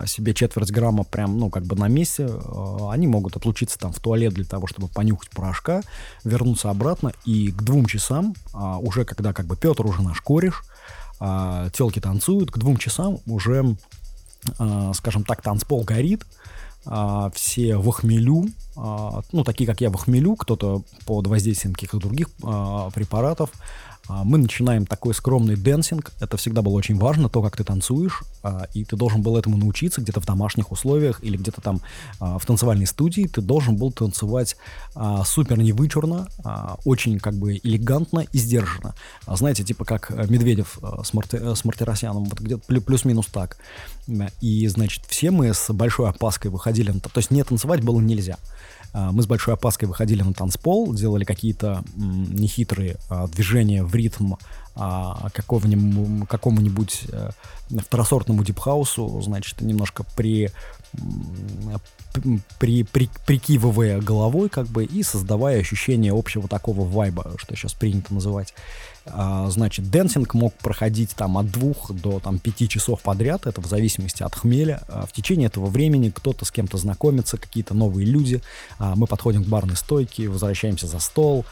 [0.07, 3.99] себе четверть грамма прям, ну, как бы на месте, э, они могут отлучиться там в
[3.99, 5.81] туалет для того, чтобы понюхать порошка,
[6.23, 10.63] вернуться обратно, и к двум часам, э, уже когда как бы Петр уже наш кореш,
[11.19, 13.77] э, телки танцуют, к двум часам уже,
[14.57, 16.25] э, скажем так, танцпол горит,
[16.85, 21.97] а, все в хмелю, а, ну, такие, как я, в хмелю, кто-то под воздействием каких-то
[21.97, 23.51] других а, препаратов,
[24.09, 26.11] мы начинаем такой скромный dancing.
[26.19, 28.23] Это всегда было очень важно, то, как ты танцуешь,
[28.73, 31.79] и ты должен был этому научиться где-то в домашних условиях или где-то там
[32.19, 33.27] в танцевальной студии.
[33.27, 34.57] Ты должен был танцевать
[35.23, 36.27] супер невычурно,
[36.83, 38.93] очень как бы элегантно и сдержанно.
[39.25, 43.55] Знаете, типа как Медведев с, Марти, с Мартиросяном, вот где-то плюс-минус так.
[44.41, 48.37] И, значит, все мы с большой опаской выходили, то есть не танцевать было нельзя.
[48.93, 54.35] А, мы с большой опаской выходили на танцпол, делали какие-то нехитрые а, движения в ритм
[54.75, 57.29] а, какому-нибудь э,
[57.69, 60.51] второсортному дипхаусу, значит, немножко при
[62.59, 68.13] при, при, прикивывая головой, как бы, и создавая ощущение общего такого вайба, что сейчас принято
[68.13, 68.53] называть.
[69.05, 73.65] А, значит, dancing мог проходить там от двух до там пяти часов подряд, это в
[73.65, 74.81] зависимости от хмеля.
[74.87, 78.41] А, в течение этого времени кто-то с кем-то знакомится, какие-то новые люди.
[78.79, 81.45] А, мы подходим к барной стойке, возвращаемся за стол.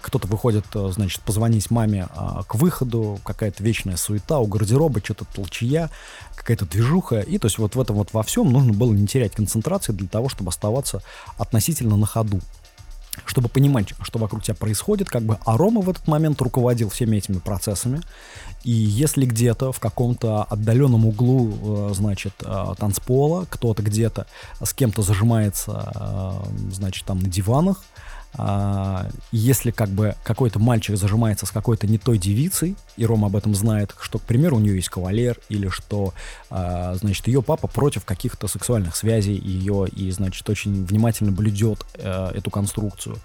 [0.00, 2.08] Кто-то выходит, значит, позвонить маме
[2.48, 5.90] к выходу, какая-то вечная суета у гардероба, что-то толчея,
[6.34, 7.20] какая-то движуха.
[7.20, 10.08] И то есть вот в этом вот во всем нужно было не терять концентрации для
[10.08, 11.02] того, чтобы оставаться
[11.38, 12.40] относительно на ходу
[13.26, 17.16] чтобы понимать, что вокруг тебя происходит, как бы, а Рома в этот момент руководил всеми
[17.16, 18.00] этими процессами,
[18.64, 24.26] и если где-то в каком-то отдаленном углу, э, значит, э, танцпола, кто-то где-то
[24.62, 27.82] с кем-то зажимается, э, значит, там на диванах,
[29.30, 33.54] если как бы какой-то мальчик зажимается с какой-то не той девицей, и Рома об этом
[33.54, 36.14] знает, что, к примеру, у нее есть кавалер, или что,
[36.50, 42.30] а, значит, ее папа против каких-то сексуальных связей ее, и, значит, очень внимательно блюдет э,
[42.34, 43.18] эту конструкцию,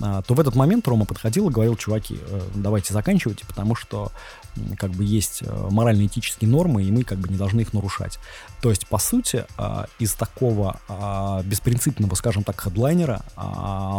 [0.00, 4.10] а, то в этот момент Рома подходил и говорил, чуваки, э, давайте заканчивайте, потому что
[4.78, 8.18] как бы есть э, морально-этические нормы, и мы как бы не должны их нарушать.
[8.60, 13.22] То есть, по сути, а, из такого а, беспринципного, скажем так, хедлайнера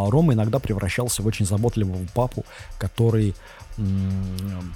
[0.09, 2.45] Рома иногда превращался в очень заботливого папу,
[2.77, 3.35] который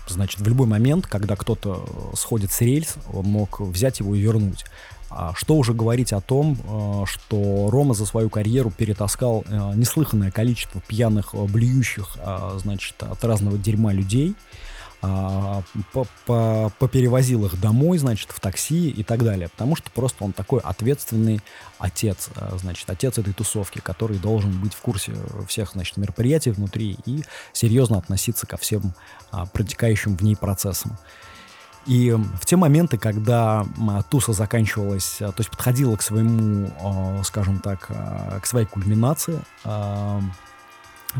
[0.07, 4.65] значит, в любой момент, когда кто-то сходит с рельс, мог взять его и вернуть.
[5.09, 10.29] А что уже говорить о том, э, что Рома за свою карьеру перетаскал э, неслыханное
[10.29, 12.17] количество пьяных, э, блюющих,
[12.57, 14.35] значит, от разного дерьма людей,
[15.01, 19.49] поперевозил их домой, значит, в такси и так далее.
[19.49, 21.41] Потому что просто он такой ответственный
[21.77, 25.13] отец, значит, отец этой тусовки, который должен быть в курсе
[25.47, 28.93] всех, значит, мероприятий внутри и серьезно относиться ко всем
[29.31, 30.97] а, протекающим в ней процессам.
[31.85, 33.65] И в те моменты, когда
[34.09, 39.39] туса заканчивалась, то есть подходила к своему, скажем так, к своей кульминации,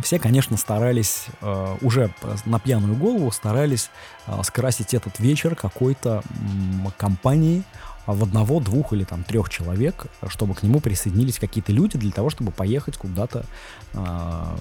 [0.04, 1.26] все, конечно, старались,
[1.82, 2.14] уже
[2.46, 3.90] на пьяную голову старались
[4.44, 6.22] скрасить этот вечер какой-то
[6.98, 7.64] компанией,
[8.14, 12.30] в одного, двух или там трех человек, чтобы к нему присоединились какие-то люди для того,
[12.30, 13.46] чтобы поехать куда-то,
[13.94, 14.58] э,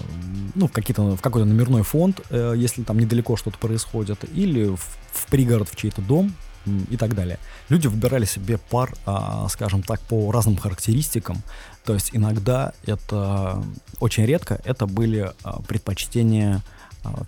[0.55, 4.79] ну, в, какие-то, в какой-то номерной фонд, э, если там недалеко что-то происходит, или в,
[5.11, 6.33] в пригород, в чей-то дом
[6.89, 7.39] и так далее.
[7.69, 11.41] Люди выбирали себе пар, э, скажем так, по разным характеристикам.
[11.85, 13.63] То есть иногда это,
[13.99, 16.61] очень редко, это были э, предпочтения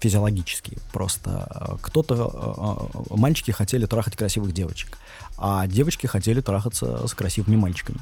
[0.02, 0.80] физиологические.
[0.92, 4.98] Просто кто-то, мальчики хотели трахать красивых девочек
[5.44, 7.98] а девочки хотели трахаться с красивыми мальчиками.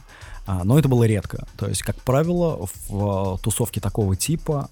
[0.46, 1.48] А, но это было редко.
[1.58, 4.70] То есть, как правило, в тусовке такого типа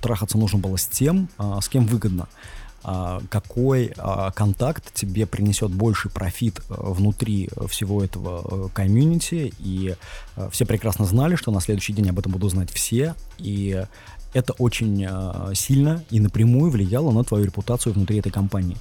[0.00, 2.28] трахаться нужно было с тем, с кем выгодно.
[2.84, 9.94] А, какой а, контакт тебе принесет больший профит э, внутри всего этого э, комьюнити, и
[10.36, 13.84] э, все прекрасно знали, что на следующий день об этом будут знать все, и
[14.34, 15.06] это очень
[15.54, 18.78] сильно и напрямую влияло на твою репутацию внутри этой компании.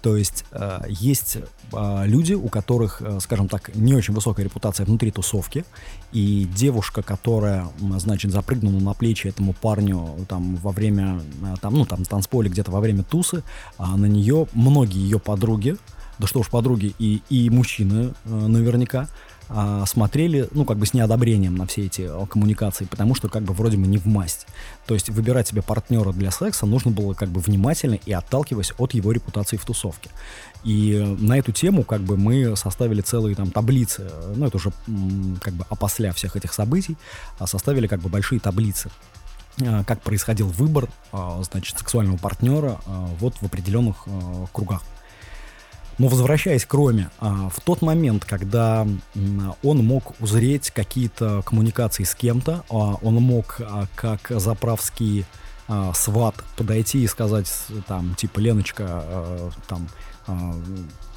[0.00, 1.38] То есть э, есть
[1.72, 5.64] э, люди, у которых, э, скажем так, не очень высокая репутация внутри тусовки,
[6.12, 11.84] и девушка, которая, значит, запрыгнула на плечи этому парню там во время, э, там, ну,
[11.84, 13.42] там, танцполе где-то во время тусы,
[13.78, 15.76] э, на нее многие ее подруги,
[16.18, 19.08] да что уж подруги, и, и мужчины э, наверняка,
[19.50, 23.42] а, смотрели, ну, как бы с неодобрением на все эти а, коммуникации, потому что как
[23.42, 24.46] бы вроде бы не в масть.
[24.86, 28.92] То есть выбирать себе партнера для секса нужно было как бы внимательно и отталкиваясь от
[28.94, 30.10] его репутации в тусовке.
[30.64, 34.72] И на эту тему как бы мы составили целые там таблицы, ну, это уже
[35.40, 36.96] как бы опосля всех этих событий,
[37.38, 38.90] а составили как бы большие таблицы
[39.86, 40.88] как происходил выбор,
[41.50, 42.78] значит, сексуального партнера
[43.18, 44.06] вот в определенных
[44.52, 44.82] кругах.
[45.98, 48.86] Но возвращаясь к Роме, а, в тот момент, когда
[49.62, 55.26] он мог узреть какие-то коммуникации с кем-то, а, он мог, а, как заправский
[55.92, 57.52] сват, подойти и сказать,
[57.86, 59.04] там, типа, Леночка,
[59.66, 59.86] там,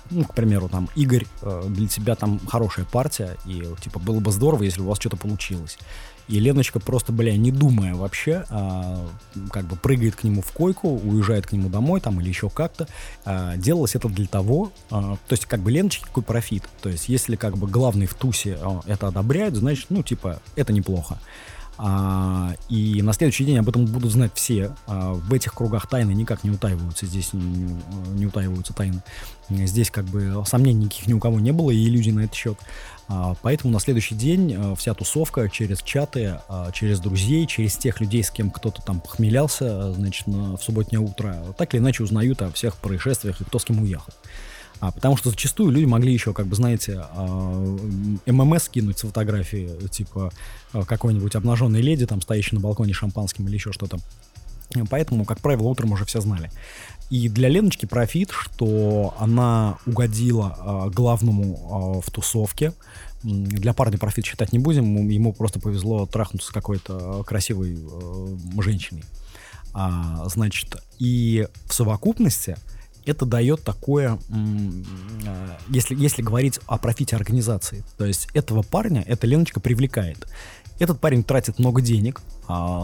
[0.09, 1.25] ну, к примеру, там, Игорь,
[1.67, 5.77] для тебя там хорошая партия, и, типа, было бы здорово, если у вас что-то получилось.
[6.27, 9.07] И Леночка просто, бля, не думая вообще, а,
[9.51, 12.87] как бы прыгает к нему в койку, уезжает к нему домой там или еще как-то.
[13.25, 16.63] А, делалось это для того, а, то есть как бы Леночке какой профит.
[16.81, 20.73] То есть если как бы главный в тусе а, это одобряет, значит, ну типа, это
[20.73, 21.19] неплохо.
[21.83, 24.75] А, и на следующий день об этом будут знать все.
[24.85, 27.07] А, в этих кругах тайны никак не утаиваются.
[27.07, 27.75] Здесь не,
[28.13, 29.01] не утаиваются тайны.
[29.49, 32.59] Здесь как бы сомнений никаких ни у кого не было и иллюзий на этот счет.
[33.13, 37.99] А, поэтому на следующий день а, вся тусовка через чаты, а, через друзей, через тех
[37.99, 42.41] людей, с кем кто-то там похмелялся, значит, на, в субботнее утро, так или иначе узнают
[42.41, 44.13] о всех происшествиях и кто с кем уехал.
[44.79, 47.03] А, потому что зачастую люди могли еще, как бы, знаете,
[48.25, 50.31] ММС кинуть с фотографии, типа
[50.71, 53.99] какой-нибудь обнаженной леди, там, стоящей на балконе шампанским или еще что-то.
[54.89, 56.49] Поэтому, как правило, утром уже все знали.
[57.11, 62.71] И для Леночки профит, что она угодила э, главному э, в тусовке.
[63.21, 69.03] Для парня профит считать не будем, ему просто повезло трахнуться с какой-то красивой э, женщиной.
[69.73, 72.55] А, значит, и в совокупности
[73.05, 74.17] это дает такое,
[75.67, 80.27] если, если говорить о профите организации, то есть этого парня, эта Леночка привлекает.
[80.79, 82.21] Этот парень тратит много денег,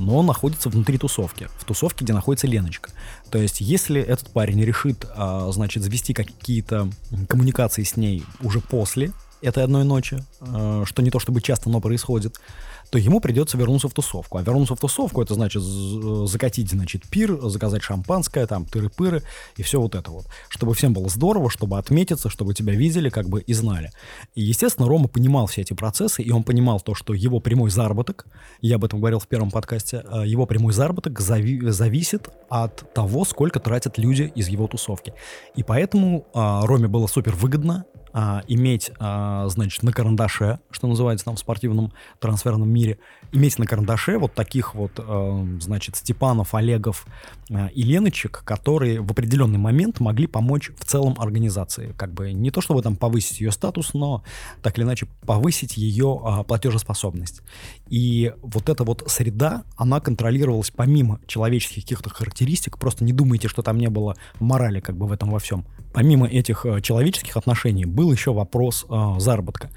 [0.02, 2.92] но он находится внутри тусовки, в тусовке, где находится Леночка.
[3.30, 6.90] То есть, если этот парень решит, а, значит, завести какие-то
[7.28, 11.82] коммуникации с ней уже после этой одной ночи, а, что не то чтобы часто, но
[11.82, 12.40] происходит,
[12.90, 14.38] то ему придется вернуться в тусовку.
[14.38, 19.24] А вернуться в тусовку, это значит закатить, значит, пир, заказать шампанское, там, тыры-пыры
[19.56, 20.26] и все вот это вот.
[20.50, 23.92] Чтобы всем было здорово, чтобы отметиться, чтобы тебя видели, как бы, и знали.
[24.36, 28.26] И, естественно, Рома понимал все эти процессы, и он понимал то, что его прямой заработок,
[28.62, 33.26] я об этом говорил в первом подкасте, э, его прямой заработок зави- зависит от того,
[33.26, 35.14] сколько тратят люди из его тусовки.
[35.56, 41.26] И поэтому а, Роме было супер выгодно а, иметь, а, значит, на карандаше, что называется
[41.26, 43.00] там в спортивном трансферном мире,
[43.32, 47.06] иметь на карандаше вот таких вот, а, значит, Степанов, Олегов
[47.52, 51.94] а, и Леночек, которые в определенный момент могли помочь в целом организации.
[51.98, 54.24] Как бы не то, чтобы там повысить ее статус, но
[54.62, 57.42] так или иначе повысить ее а, платежеспособность.
[57.90, 63.62] И вот эта вот среда, она контролировалась помимо человеческих каких-то характеристик, просто не думайте, что
[63.62, 65.66] там не было морали как бы в этом во всем.
[65.94, 69.70] Помимо этих э, человеческих отношений был еще вопрос э, заработка.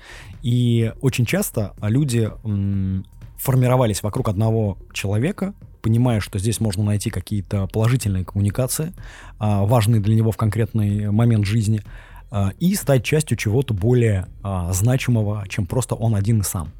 [0.42, 3.04] И очень часто люди м,
[3.36, 8.92] формировались вокруг одного человека, понимая, что здесь можно найти какие-то положительные коммуникации, э,
[9.38, 11.82] важные для него в конкретный момент жизни,
[12.30, 14.26] э, и стать частью чего-то более
[14.72, 16.72] значимого, чем просто он один и сам.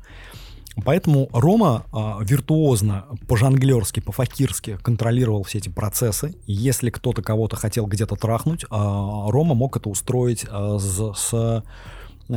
[0.84, 6.34] Поэтому Рома э, виртуозно, по-жонглерски, по-факирски контролировал все эти процессы.
[6.46, 11.64] Если кто-то кого-то хотел где-то трахнуть, э, Рома мог это устроить э, с, с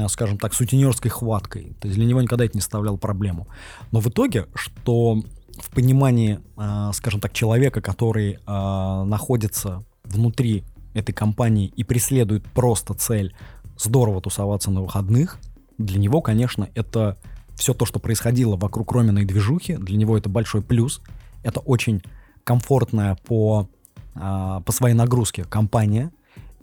[0.08, 1.76] скажем так, сутенерской хваткой.
[1.80, 3.48] То есть для него никогда это не составляло проблему.
[3.92, 5.22] Но в итоге, что
[5.58, 12.94] в понимании, э, скажем так, человека, который э, находится внутри этой компании и преследует просто
[12.94, 13.36] цель
[13.78, 15.40] здорово тусоваться на выходных,
[15.78, 17.18] для него, конечно, это
[17.56, 21.02] все то, что происходило вокруг Роминой движухи, для него это большой плюс.
[21.44, 22.02] Это очень
[22.44, 23.70] комфортная по,
[24.14, 26.12] по своей нагрузке компания.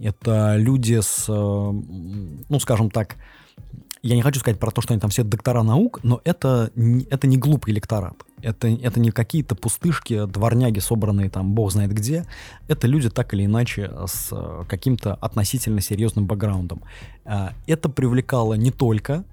[0.03, 3.17] Это люди с, ну, скажем так,
[4.03, 6.71] я не хочу сказать про то, что они там все доктора наук, но это,
[7.11, 8.15] это не глупый электорат.
[8.41, 12.25] Это, это не какие-то пустышки, дворняги, собранные там бог знает где.
[12.67, 16.83] Это люди так или иначе с э, каким-то относительно серьезным бэкграундом.
[17.27, 19.25] А, это привлекало не только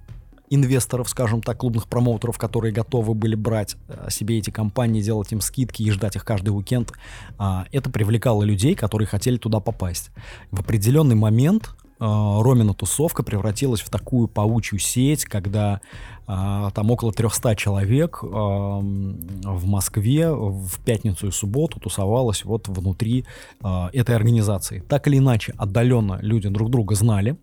[0.50, 5.42] инвесторов, скажем так, клубных промоутеров, которые готовы были брать э, себе эти компании, делать им
[5.42, 6.94] скидки и ждать их каждый уикенд.
[7.38, 10.12] А, это привлекало людей, которые хотели туда попасть.
[10.52, 15.82] В определенный момент а, Ромина тусовка превратилась в такую паучью сеть, когда
[16.26, 23.26] а, там около 300 человек в Москве в пятницу и субботу тусовалось вот внутри
[23.62, 24.84] а, этой организации.
[24.88, 27.38] Так или иначе, отдаленно люди друг друга знали,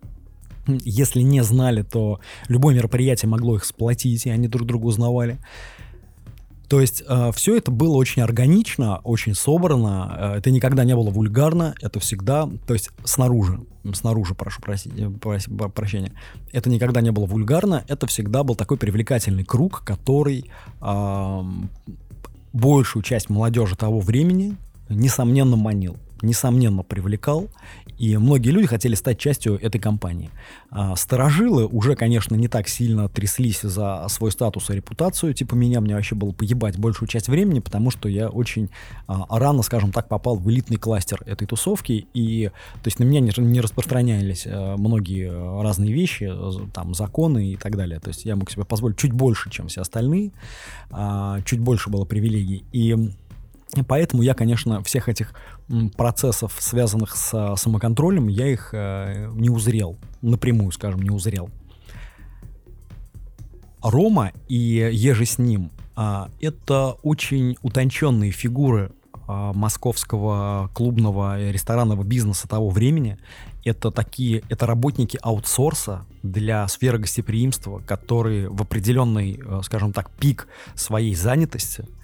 [0.67, 5.39] если не знали, то любое мероприятие могло их сплотить, и они друг друга узнавали.
[6.67, 10.15] То есть э, все это было очень органично, очень собрано.
[10.17, 11.75] Э, это никогда не было вульгарно.
[11.81, 13.61] Это всегда, то есть снаружи,
[13.93, 15.09] снаружи, прошу просить, э,
[15.69, 16.11] прощения.
[16.51, 17.83] Это никогда не было вульгарно.
[17.87, 20.49] Это всегда был такой привлекательный круг, который
[20.81, 21.41] э,
[22.53, 24.55] большую часть молодежи того времени
[24.89, 27.47] несомненно манил несомненно привлекал,
[27.97, 30.29] и многие люди хотели стать частью этой компании.
[30.69, 35.81] А, старожилы уже, конечно, не так сильно тряслись за свой статус и репутацию, типа меня,
[35.81, 38.69] мне вообще было поебать большую часть времени, потому что я очень
[39.07, 43.19] а, рано, скажем так, попал в элитный кластер этой тусовки, и то есть на меня
[43.19, 46.31] не, не распространялись а, многие разные вещи,
[46.73, 49.81] там, законы и так далее, то есть я мог себе позволить чуть больше, чем все
[49.81, 50.31] остальные,
[51.45, 53.11] чуть больше было привилегий, и
[53.83, 55.33] Поэтому я, конечно, всех этих
[55.97, 61.49] процессов, связанных с самоконтролем, я их э, не узрел, напрямую, скажем, не узрел.
[63.81, 72.03] Рома и еже с ним э, это очень утонченные фигуры э, московского клубного и ресторанного
[72.03, 73.17] бизнеса того времени.
[73.63, 80.47] Это такие, это работники аутсорса для сферы гостеприимства, которые в определенный, э, скажем так, пик
[80.75, 81.85] своей занятости–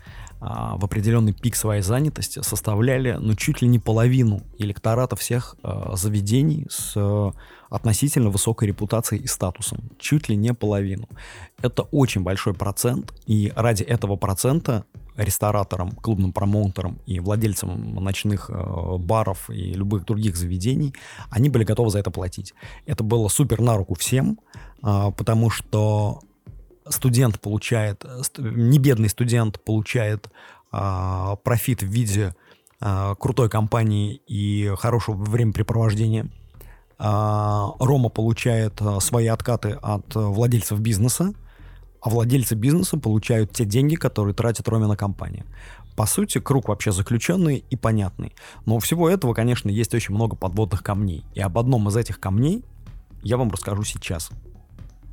[0.43, 5.91] а, в определенный пик своей занятости составляли ну, чуть ли не половину электората всех э,
[5.93, 7.31] заведений с э,
[7.69, 9.91] относительно высокой репутацией и статусом.
[9.99, 11.07] Чуть ли не половину.
[11.61, 14.85] Это очень большой процент, и ради этого процента
[15.15, 20.95] рестораторам, клубным промоутерам и владельцам ночных э, баров и любых других заведений,
[21.29, 22.55] они были готовы за это платить.
[22.87, 24.39] Это было супер на руку всем,
[24.83, 26.21] э, потому что
[26.91, 28.05] студент получает,
[28.37, 30.29] не бедный студент получает
[30.71, 32.35] а, профит в виде
[32.79, 36.29] а, крутой компании и хорошего времяпрепровождения.
[36.97, 41.33] А, Рома получает а, свои откаты от владельцев бизнеса,
[42.01, 45.45] а владельцы бизнеса получают те деньги, которые тратит Ромина компания.
[45.95, 48.33] По сути, круг вообще заключенный и понятный.
[48.65, 51.25] Но у всего этого, конечно, есть очень много подводных камней.
[51.35, 52.63] И об одном из этих камней
[53.21, 54.31] я вам расскажу сейчас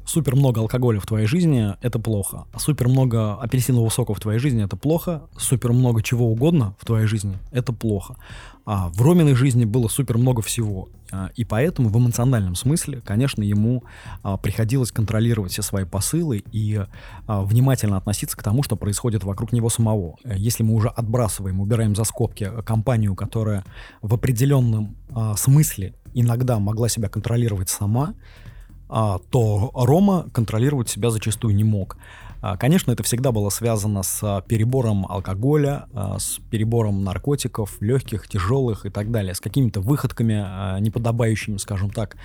[0.09, 2.47] супер много алкоголя в твоей жизни— это плохо.
[2.57, 5.23] Супер много апельсинового сока в твоей жизни— это плохо.
[5.37, 8.17] Супер много чего угодно в твоей жизни— это плохо.
[8.65, 10.89] А в Роминой жизни было супер много всего.
[11.11, 13.85] А, и поэтому в эмоциональном смысле, конечно, ему
[14.23, 16.85] а, приходилось контролировать все свои посылы и
[17.27, 20.17] а, внимательно относиться к тому, что происходит вокруг него самого.
[20.25, 23.65] Если мы уже отбрасываем, убираем за скобки компанию, которая
[24.01, 24.97] в определенном
[25.37, 28.48] смысле иногда могла себя контролировать сама, а,
[28.89, 31.97] то Рома контролировать себя зачастую не мог.
[32.41, 35.87] А, конечно, это всегда было связано с а, перебором алкоголя,
[36.19, 42.17] с перебором наркотиков, легких, тяжелых и так далее, с какими-то выходками, неподобающими, скажем так,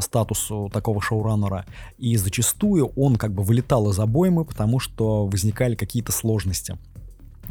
[0.00, 1.66] статусу такого шоураннера.
[1.98, 6.78] И зачастую он как бы вылетал из обоймы, потому что возникали какие-то сложности а,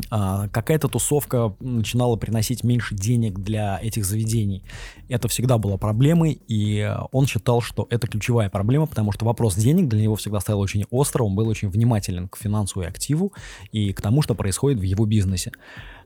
[0.09, 4.63] какая-то тусовка начинала приносить меньше денег для этих заведений.
[5.09, 9.87] Это всегда было проблемой, и он считал, что это ключевая проблема, потому что вопрос денег
[9.87, 13.33] для него всегда стоял очень остро, он был очень внимателен к финансу и активу,
[13.71, 15.51] и к тому, что происходит в его бизнесе.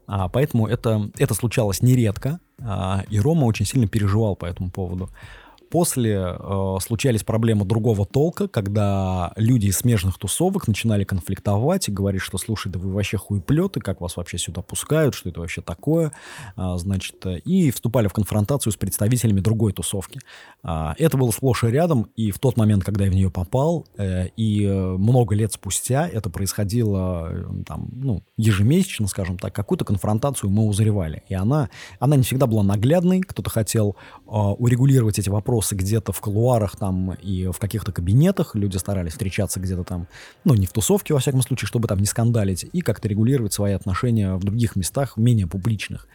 [0.08, 5.10] А, поэтому это, это случалось нередко, а, и Рома очень сильно переживал по этому поводу.
[5.72, 12.22] После э, случались проблемы другого толка, когда люди из смежных тусовок начинали конфликтовать и говорить,
[12.22, 16.11] что слушай, да вы вообще хуеплеты, как вас вообще сюда пускают, что это вообще такое,
[16.57, 20.19] а, значит, и вступали в конфронтацию с представителями другой тусовки.
[20.61, 23.88] А, это было сплошь и рядом, и в тот момент, когда я в нее попал,
[23.97, 30.49] э, и много лет спустя это происходило э, там, ну, ежемесячно, скажем так, какую-то конфронтацию
[30.49, 31.24] мы узревали.
[31.30, 31.69] И она,
[31.99, 33.95] она не всегда была наглядной, кто-то хотел
[34.26, 38.55] э, урегулировать эти вопросы вопросы где-то в кулуарах там и в каких-то кабинетах.
[38.55, 40.07] Люди старались встречаться где-то там,
[40.43, 43.74] ну, не в тусовке, во всяком случае, чтобы там не скандалить, и как-то регулировать свои
[43.74, 46.07] отношения в других местах, менее публичных.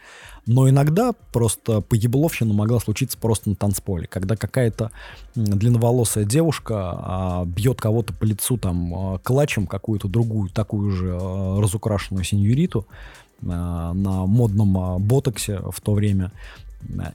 [0.45, 4.91] Но иногда просто поебловщина могла случиться просто на танцполе, когда какая-то
[5.35, 11.61] длинноволосая девушка а, бьет кого-то по лицу там а, клатчем, какую-то другую, такую же а,
[11.61, 12.85] разукрашенную сеньориту,
[13.45, 16.31] а, на модном а, ботоксе в то время.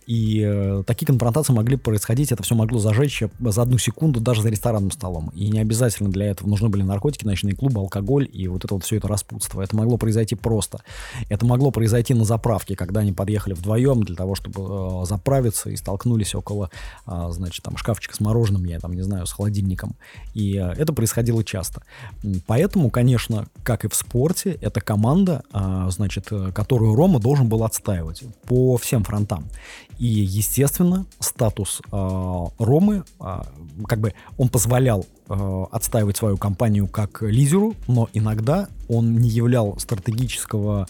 [0.06, 4.48] И э, такие конфронтации могли происходить, это все могло зажечь за одну секунду даже за
[4.48, 5.30] ресторанным столом.
[5.34, 8.84] И не обязательно для этого нужны были наркотики, ночные клубы, алкоголь и вот это вот
[8.84, 9.62] все это распутство.
[9.62, 10.80] Это могло произойти просто.
[11.28, 15.76] Это могло произойти на заправке, когда они подъехали вдвоем для того, чтобы э, заправиться и
[15.76, 16.70] столкнулись около,
[17.06, 19.94] э, значит, там шкафчика с мороженым, я там не знаю, с холодильником.
[20.34, 21.82] И э, это происходило часто.
[22.46, 27.64] Поэтому, конечно, как и в спорте, это команда, э, значит, э, которую Рома должен был
[27.64, 29.48] отстаивать по всем фронтам.
[29.98, 33.42] И, естественно, статус э, Ромы, э,
[33.86, 39.78] как бы он позволял э, отстаивать свою компанию как лидеру, но иногда он не являл
[39.78, 40.88] стратегического,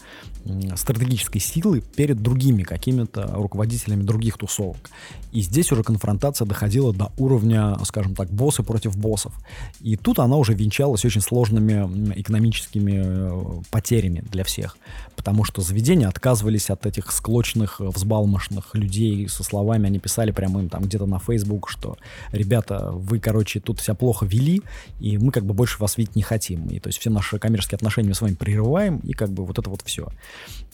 [0.75, 4.89] стратегической силы перед другими какими-то руководителями других тусовок.
[5.31, 9.33] И здесь уже конфронтация доходила до уровня, скажем так, боссы против боссов.
[9.81, 14.77] И тут она уже венчалась очень сложными экономическими э, потерями для всех.
[15.15, 20.69] Потому что заведения отказывались от этих склочных, взбалмошных людей со словами, они писали прямо им
[20.69, 21.97] там где-то на Facebook, что
[22.31, 24.61] ребята, вы, короче, тут себя плохо вели,
[24.99, 26.67] и мы как бы больше вас видеть не хотим.
[26.67, 29.57] И то есть все наши коммерческие отношения мы с вами прерываем, и как бы вот
[29.57, 30.09] это вот все.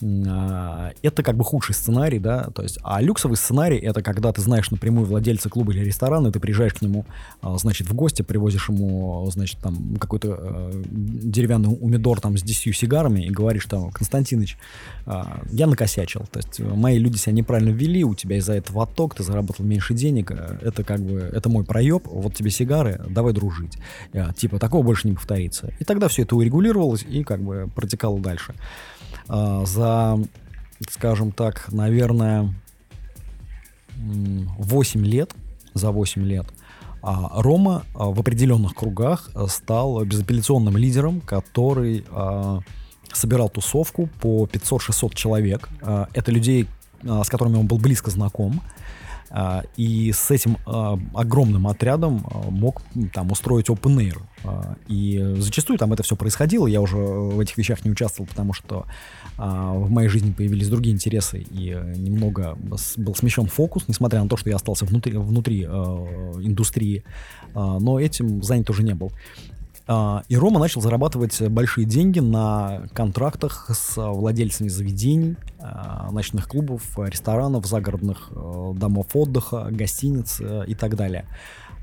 [0.02, 4.40] А, это как бы худший сценарий, да, то есть, а люксовый сценарий это когда ты
[4.40, 7.04] знаешь напрямую владельца клуба или ресторана, ты приезжаешь к нему,
[7.42, 12.76] а, значит, в гости, привозишь ему, значит, там какой-то э, деревянный умидор там с 10
[12.76, 14.56] сигарами и говоришь там, Константиныч,
[15.06, 19.14] э, я накосячил, то есть мои люди себя неправильно ввели, у тебя из-за этого отток,
[19.14, 23.76] ты заработал меньше денег, это как бы, это мой проеб, вот тебе сигары, давай дружить.
[24.12, 25.72] Э, типа, такого больше не повторится.
[25.78, 28.54] И тогда все это урегулировалось и как бы протекало дальше.
[29.30, 30.18] Э, за,
[30.90, 32.52] скажем так, наверное,
[33.96, 35.32] 8 лет,
[35.74, 36.46] за 8 лет,
[37.02, 42.04] а Рома в определенных кругах стал безапелляционным лидером, который
[43.12, 45.68] собирал тусовку по 500-600 человек.
[45.80, 46.66] Это людей,
[47.02, 48.60] с которыми он был близко знаком.
[49.76, 50.56] И с этим
[51.14, 54.18] огромным отрядом мог там устроить open air.
[54.88, 56.66] И зачастую там это все происходило.
[56.66, 58.86] Я уже в этих вещах не участвовал, потому что
[59.42, 62.58] а, в моей жизни появились другие интересы, и э, немного
[62.96, 67.04] был смещен фокус, несмотря на то, что я остался внутри, внутри э, индустрии,
[67.48, 69.12] э, но этим занят уже не был.
[69.90, 76.82] Uh, и Рома начал зарабатывать большие деньги на контрактах с владельцами заведений, uh, ночных клубов,
[76.96, 81.26] ресторанов, загородных uh, домов отдыха, гостиниц и так далее.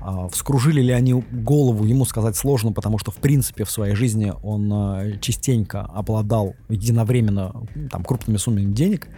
[0.00, 4.32] А, вскружили ли они голову, ему сказать сложно, потому что, в принципе, в своей жизни
[4.42, 7.52] он а, частенько обладал единовременно
[7.90, 9.08] там, крупными суммами денег.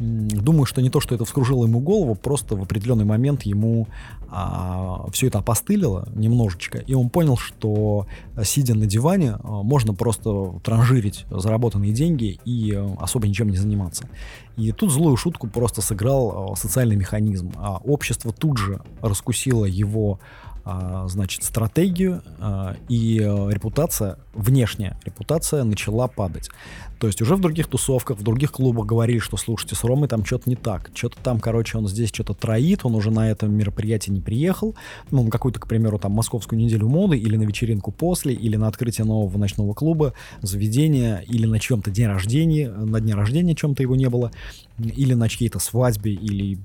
[0.00, 3.86] Думаю, что не то, что это вскружило ему голову, просто в определенный момент ему
[4.30, 8.06] а, все это опостылило немножечко, и он понял, что
[8.42, 14.08] сидя на диване, а, можно просто транжирить заработанные деньги и а, особо ничем не заниматься.
[14.56, 17.52] И тут злую шутку просто сыграл социальный механизм.
[17.56, 20.18] А общество тут же раскусило его
[20.64, 22.22] а, значит, стратегию
[22.88, 26.50] и репутация, внешняя репутация начала падать.
[27.00, 30.22] То есть уже в других тусовках, в других клубах говорили, что слушайте, с Ромой там
[30.22, 30.90] что-то не так.
[30.92, 34.76] Что-то там, короче, он здесь что-то троит, он уже на этом мероприятии не приехал.
[35.10, 38.68] Ну, на какую-то, к примеру, там, московскую неделю моды, или на вечеринку после, или на
[38.68, 43.96] открытие нового ночного клуба, заведения, или на чем-то день рождения, на дне рождения чем-то его
[43.96, 44.30] не было,
[44.80, 46.58] или на чьей-то свадьбе, или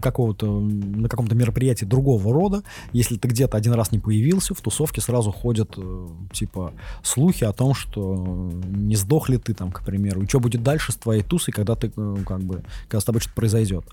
[0.00, 2.62] какого-то, на каком-то мероприятии другого рода.
[2.92, 6.72] Если ты где-то один раз не появился, в тусовке сразу ходят, э, типа,
[7.02, 10.92] слухи о том, что не сдох ли ты там, к примеру, и что будет дальше
[10.92, 13.84] с твоей тусой, когда ты, э, как бы, когда с тобой что-то произойдет.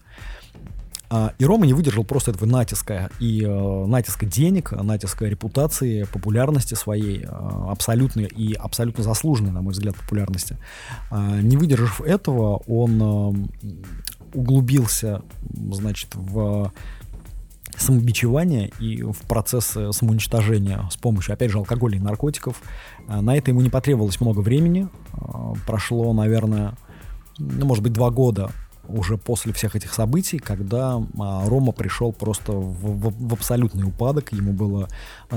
[1.09, 6.73] А, и Рома не выдержал просто этого натиска и э, натиска денег, натиска репутации, популярности
[6.73, 10.57] своей, э, абсолютной и абсолютно заслуженной, на мой взгляд, популярности.
[11.09, 13.77] Э, не выдержав этого, он э,
[14.33, 15.21] углубился,
[15.71, 16.73] значит, в
[17.77, 22.61] самобичевание и в процесс самоуничтожения с помощью, опять же, алкоголя и наркотиков.
[23.07, 24.89] А, на это ему не потребовалось много времени.
[25.65, 26.73] Прошло, наверное,
[27.37, 28.51] ну, может быть, два года
[28.87, 34.31] уже после всех этих событий, когда а, Рома пришел просто в, в, в абсолютный упадок,
[34.31, 34.87] ему было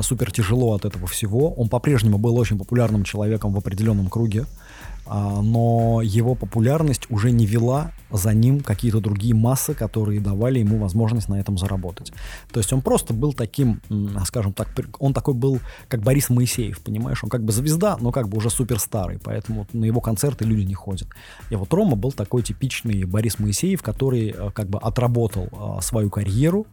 [0.01, 1.53] супер тяжело от этого всего.
[1.55, 4.70] Он по-прежнему был очень популярным человеком в определенном круге, а,
[5.07, 11.29] но его популярность уже не вела за ним какие-то другие массы, которые давали ему возможность
[11.29, 12.13] на этом заработать.
[12.53, 13.81] То есть он просто был таким,
[14.25, 17.23] скажем так, он такой был, как Борис Моисеев, понимаешь?
[17.23, 20.75] Он как бы звезда, но как бы уже суперстарый, поэтому на его концерты люди не
[20.75, 21.09] ходят.
[21.51, 26.11] И вот Рома был такой типичный Борис Моисеев, который э, как бы отработал а, свою
[26.11, 26.67] карьеру,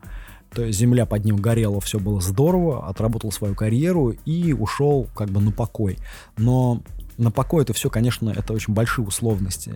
[0.54, 5.30] то есть земля под ним горела, все было здорово, отработал свою карьеру и ушел как
[5.30, 5.98] бы на покой.
[6.38, 6.82] Но
[7.18, 9.74] на покой это все, конечно, это очень большие условности.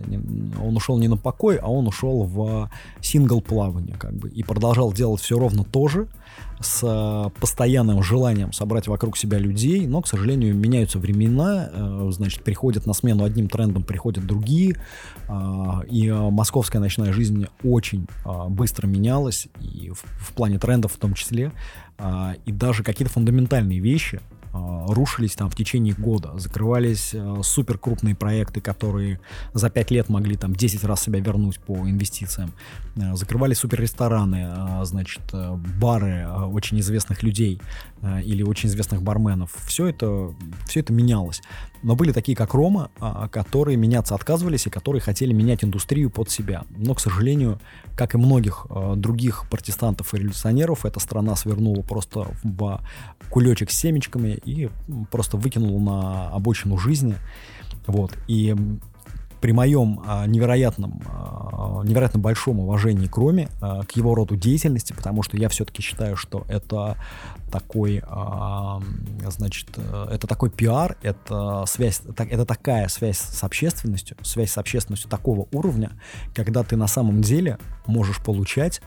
[0.62, 2.70] Он ушел не на покой, а он ушел в
[3.00, 6.08] сингл плавание, как бы, и продолжал делать все ровно то же,
[6.60, 12.86] с постоянным желанием собрать вокруг себя людей, но, к сожалению, меняются времена, э, значит, приходят
[12.86, 14.76] на смену одним трендом, приходят другие,
[15.28, 18.06] а, и московская ночная жизнь очень
[18.48, 21.50] быстро менялась, и в плане трендов в том числе,
[21.98, 26.38] а, и даже какие-то фундаментальные вещи, а, рушились там в течение года.
[26.38, 29.20] Закрывались э, супер крупные проекты, которые
[29.54, 32.52] за 5 лет могли там 10 раз себя вернуть по инвестициям.
[32.96, 35.22] Э, закрывались супер рестораны, э, значит,
[35.80, 37.60] бары очень известных людей
[38.24, 39.52] или очень известных барменов.
[39.64, 40.34] Все это,
[40.66, 41.40] все это менялось.
[41.84, 46.28] Но были такие, как Рома, а, которые меняться отказывались и которые хотели менять индустрию под
[46.28, 46.64] себя.
[46.76, 47.60] Но, к сожалению,
[47.96, 52.80] как и многих других протестантов и революционеров, эта страна свернула просто в
[53.30, 54.70] кулечек с семечками и
[55.10, 57.16] просто выкинул на обочину жизни.
[57.86, 58.16] Вот.
[58.28, 58.54] И
[59.42, 64.92] при моем а, невероятном, а, невероятно большом уважении к Роме, а, к его роду деятельности,
[64.92, 66.96] потому что я все-таки считаю, что это
[67.50, 68.02] такой,
[69.28, 75.46] значит, это такой пиар, это связь, это такая связь с общественностью, связь с общественностью такого
[75.52, 75.90] уровня,
[76.34, 78.80] когда ты на самом деле можешь получать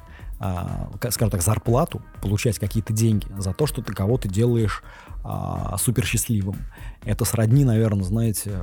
[1.11, 4.83] скажем так, зарплату, получать какие-то деньги за то, что ты кого-то делаешь
[5.27, 6.57] а, супер счастливым.
[7.03, 8.61] Это сродни, наверное, знаете,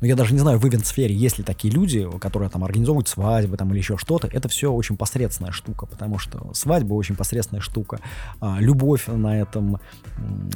[0.00, 3.56] ну, я даже не знаю, в ивент-сфере есть ли такие люди, которые там организовывают свадьбы
[3.56, 4.28] там или еще что-то.
[4.28, 8.00] Это все очень посредственная штука, потому что свадьба очень посредственная штука.
[8.40, 9.78] А, любовь на этом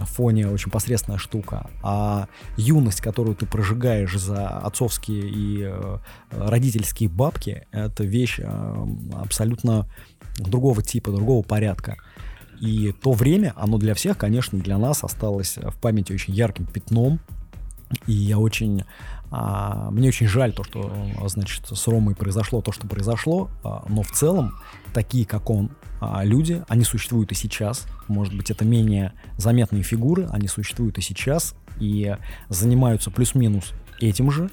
[0.04, 1.68] фоне очень посредственная штука.
[1.82, 5.98] А юность, которую ты прожигаешь за отцовские и э,
[6.30, 9.88] родительские бабки, это вещь э, абсолютно
[10.38, 11.96] другого типа, другого порядка.
[12.64, 17.20] И то время, оно для всех, конечно, для нас осталось в памяти очень ярким пятном.
[18.06, 18.84] И я очень
[19.30, 20.90] а, мне очень жаль то, что,
[21.26, 24.54] значит, с Ромой произошло то, что произошло, а, но в целом
[24.92, 27.86] такие, как он, а, люди, они существуют и сейчас.
[28.08, 32.16] Может быть, это менее заметные фигуры, они существуют и сейчас и
[32.48, 34.50] занимаются плюс-минус этим же,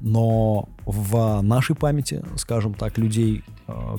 [0.00, 3.44] но в нашей памяти, скажем так, людей,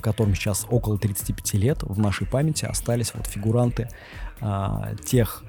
[0.02, 3.88] которым сейчас около 35 лет, в нашей памяти остались вот фигуранты
[5.04, 5.44] тех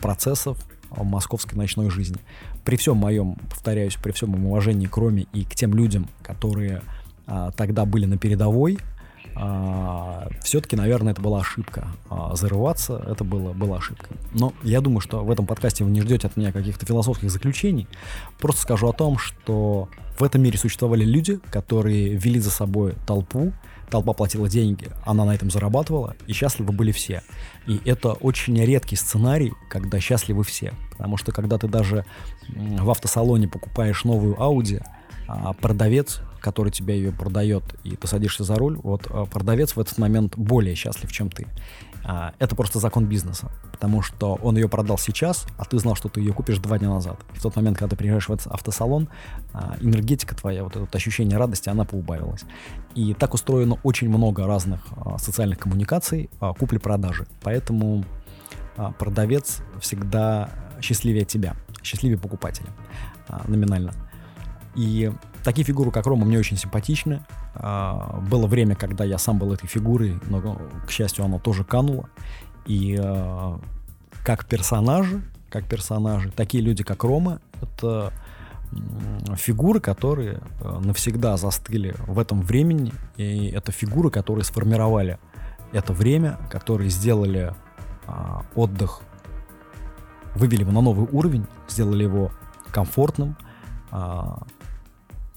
[0.00, 0.58] процессов,
[0.90, 2.18] московской ночной жизни.
[2.64, 6.82] При всем моем, повторяюсь, при всем моем уважении к Роме и к тем людям, которые
[7.56, 8.78] тогда были на передовой,
[10.42, 11.88] все-таки, наверное, это была ошибка.
[12.10, 14.08] А, зарываться это было, была ошибка.
[14.32, 17.86] Но я думаю, что в этом подкасте вы не ждете от меня каких-то философских заключений.
[18.38, 23.52] Просто скажу о том, что в этом мире существовали люди, которые вели за собой толпу,
[23.90, 27.22] толпа платила деньги, она на этом зарабатывала, и счастливы были все.
[27.66, 30.74] И это очень редкий сценарий, когда счастливы все.
[30.92, 32.04] Потому что когда ты даже
[32.48, 34.82] в автосалоне покупаешь новую Audi,
[35.26, 39.80] а продавец, который тебе ее продает, и ты садишься за руль, вот а, продавец в
[39.80, 41.46] этот момент более счастлив, чем ты.
[42.04, 46.08] А, это просто закон бизнеса, потому что он ее продал сейчас, а ты знал, что
[46.08, 47.20] ты ее купишь два дня назад.
[47.34, 49.10] И в тот момент, когда ты приезжаешь в этот автосалон,
[49.52, 52.44] а, энергетика твоя, вот это ощущение радости, она поубавилась.
[52.94, 57.26] И так устроено очень много разных а, социальных коммуникаций, купли-продажи.
[57.42, 58.04] Поэтому
[58.98, 60.48] продавец всегда
[60.80, 62.68] счастливее тебя, счастливее покупателя
[63.46, 63.92] номинально.
[64.76, 65.12] И
[65.48, 67.24] такие фигуры, как Рома, мне очень симпатичны.
[67.54, 72.10] А, было время, когда я сам был этой фигурой, но, к счастью, оно тоже кануло.
[72.66, 73.58] И а,
[74.26, 78.12] как персонажи, как персонажи, такие люди, как Рома, это
[79.36, 85.18] фигуры, которые а, навсегда застыли в этом времени, и это фигуры, которые сформировали
[85.72, 87.54] это время, которые сделали
[88.54, 89.00] отдых,
[90.34, 92.32] вывели его на новый уровень, сделали его
[92.70, 93.36] комфортным,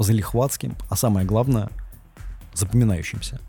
[0.03, 1.69] залихватским, а самое главное,
[2.53, 3.39] запоминающимся.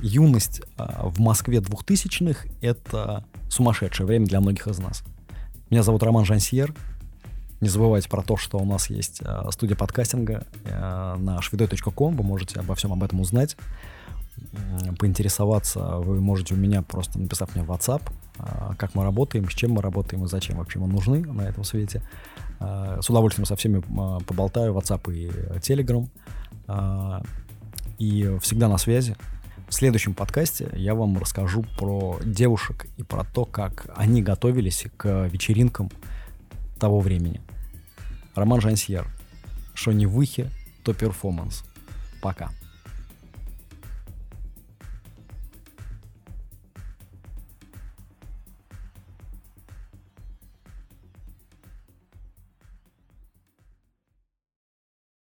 [0.00, 5.04] Юность а, в Москве двухтысячных— это сумасшедшее время для многих из нас.
[5.70, 6.74] Меня зовут Роман Жансьер.
[7.60, 12.16] Не забывайте про то, что у нас есть а, студия подкастинга а, на шведой.ком.
[12.16, 13.56] Вы можете обо всем об этом узнать.
[14.98, 18.02] Поинтересоваться вы можете у меня, просто написав мне в WhatsApp,
[18.76, 22.02] как мы работаем, с чем мы работаем и зачем вообще мы нужны на этом свете.
[23.00, 23.80] С удовольствием со всеми
[24.24, 26.08] поболтаю, WhatsApp и Telegram.
[27.98, 29.16] И всегда на связи.
[29.68, 35.26] В следующем подкасте я вам расскажу про девушек и про то, как они готовились к
[35.26, 35.90] вечеринкам
[36.78, 37.40] того времени.
[38.34, 39.06] Роман Жансьер.
[39.74, 40.50] Что не выхи,
[40.84, 41.64] то перформанс.
[42.20, 42.50] Пока.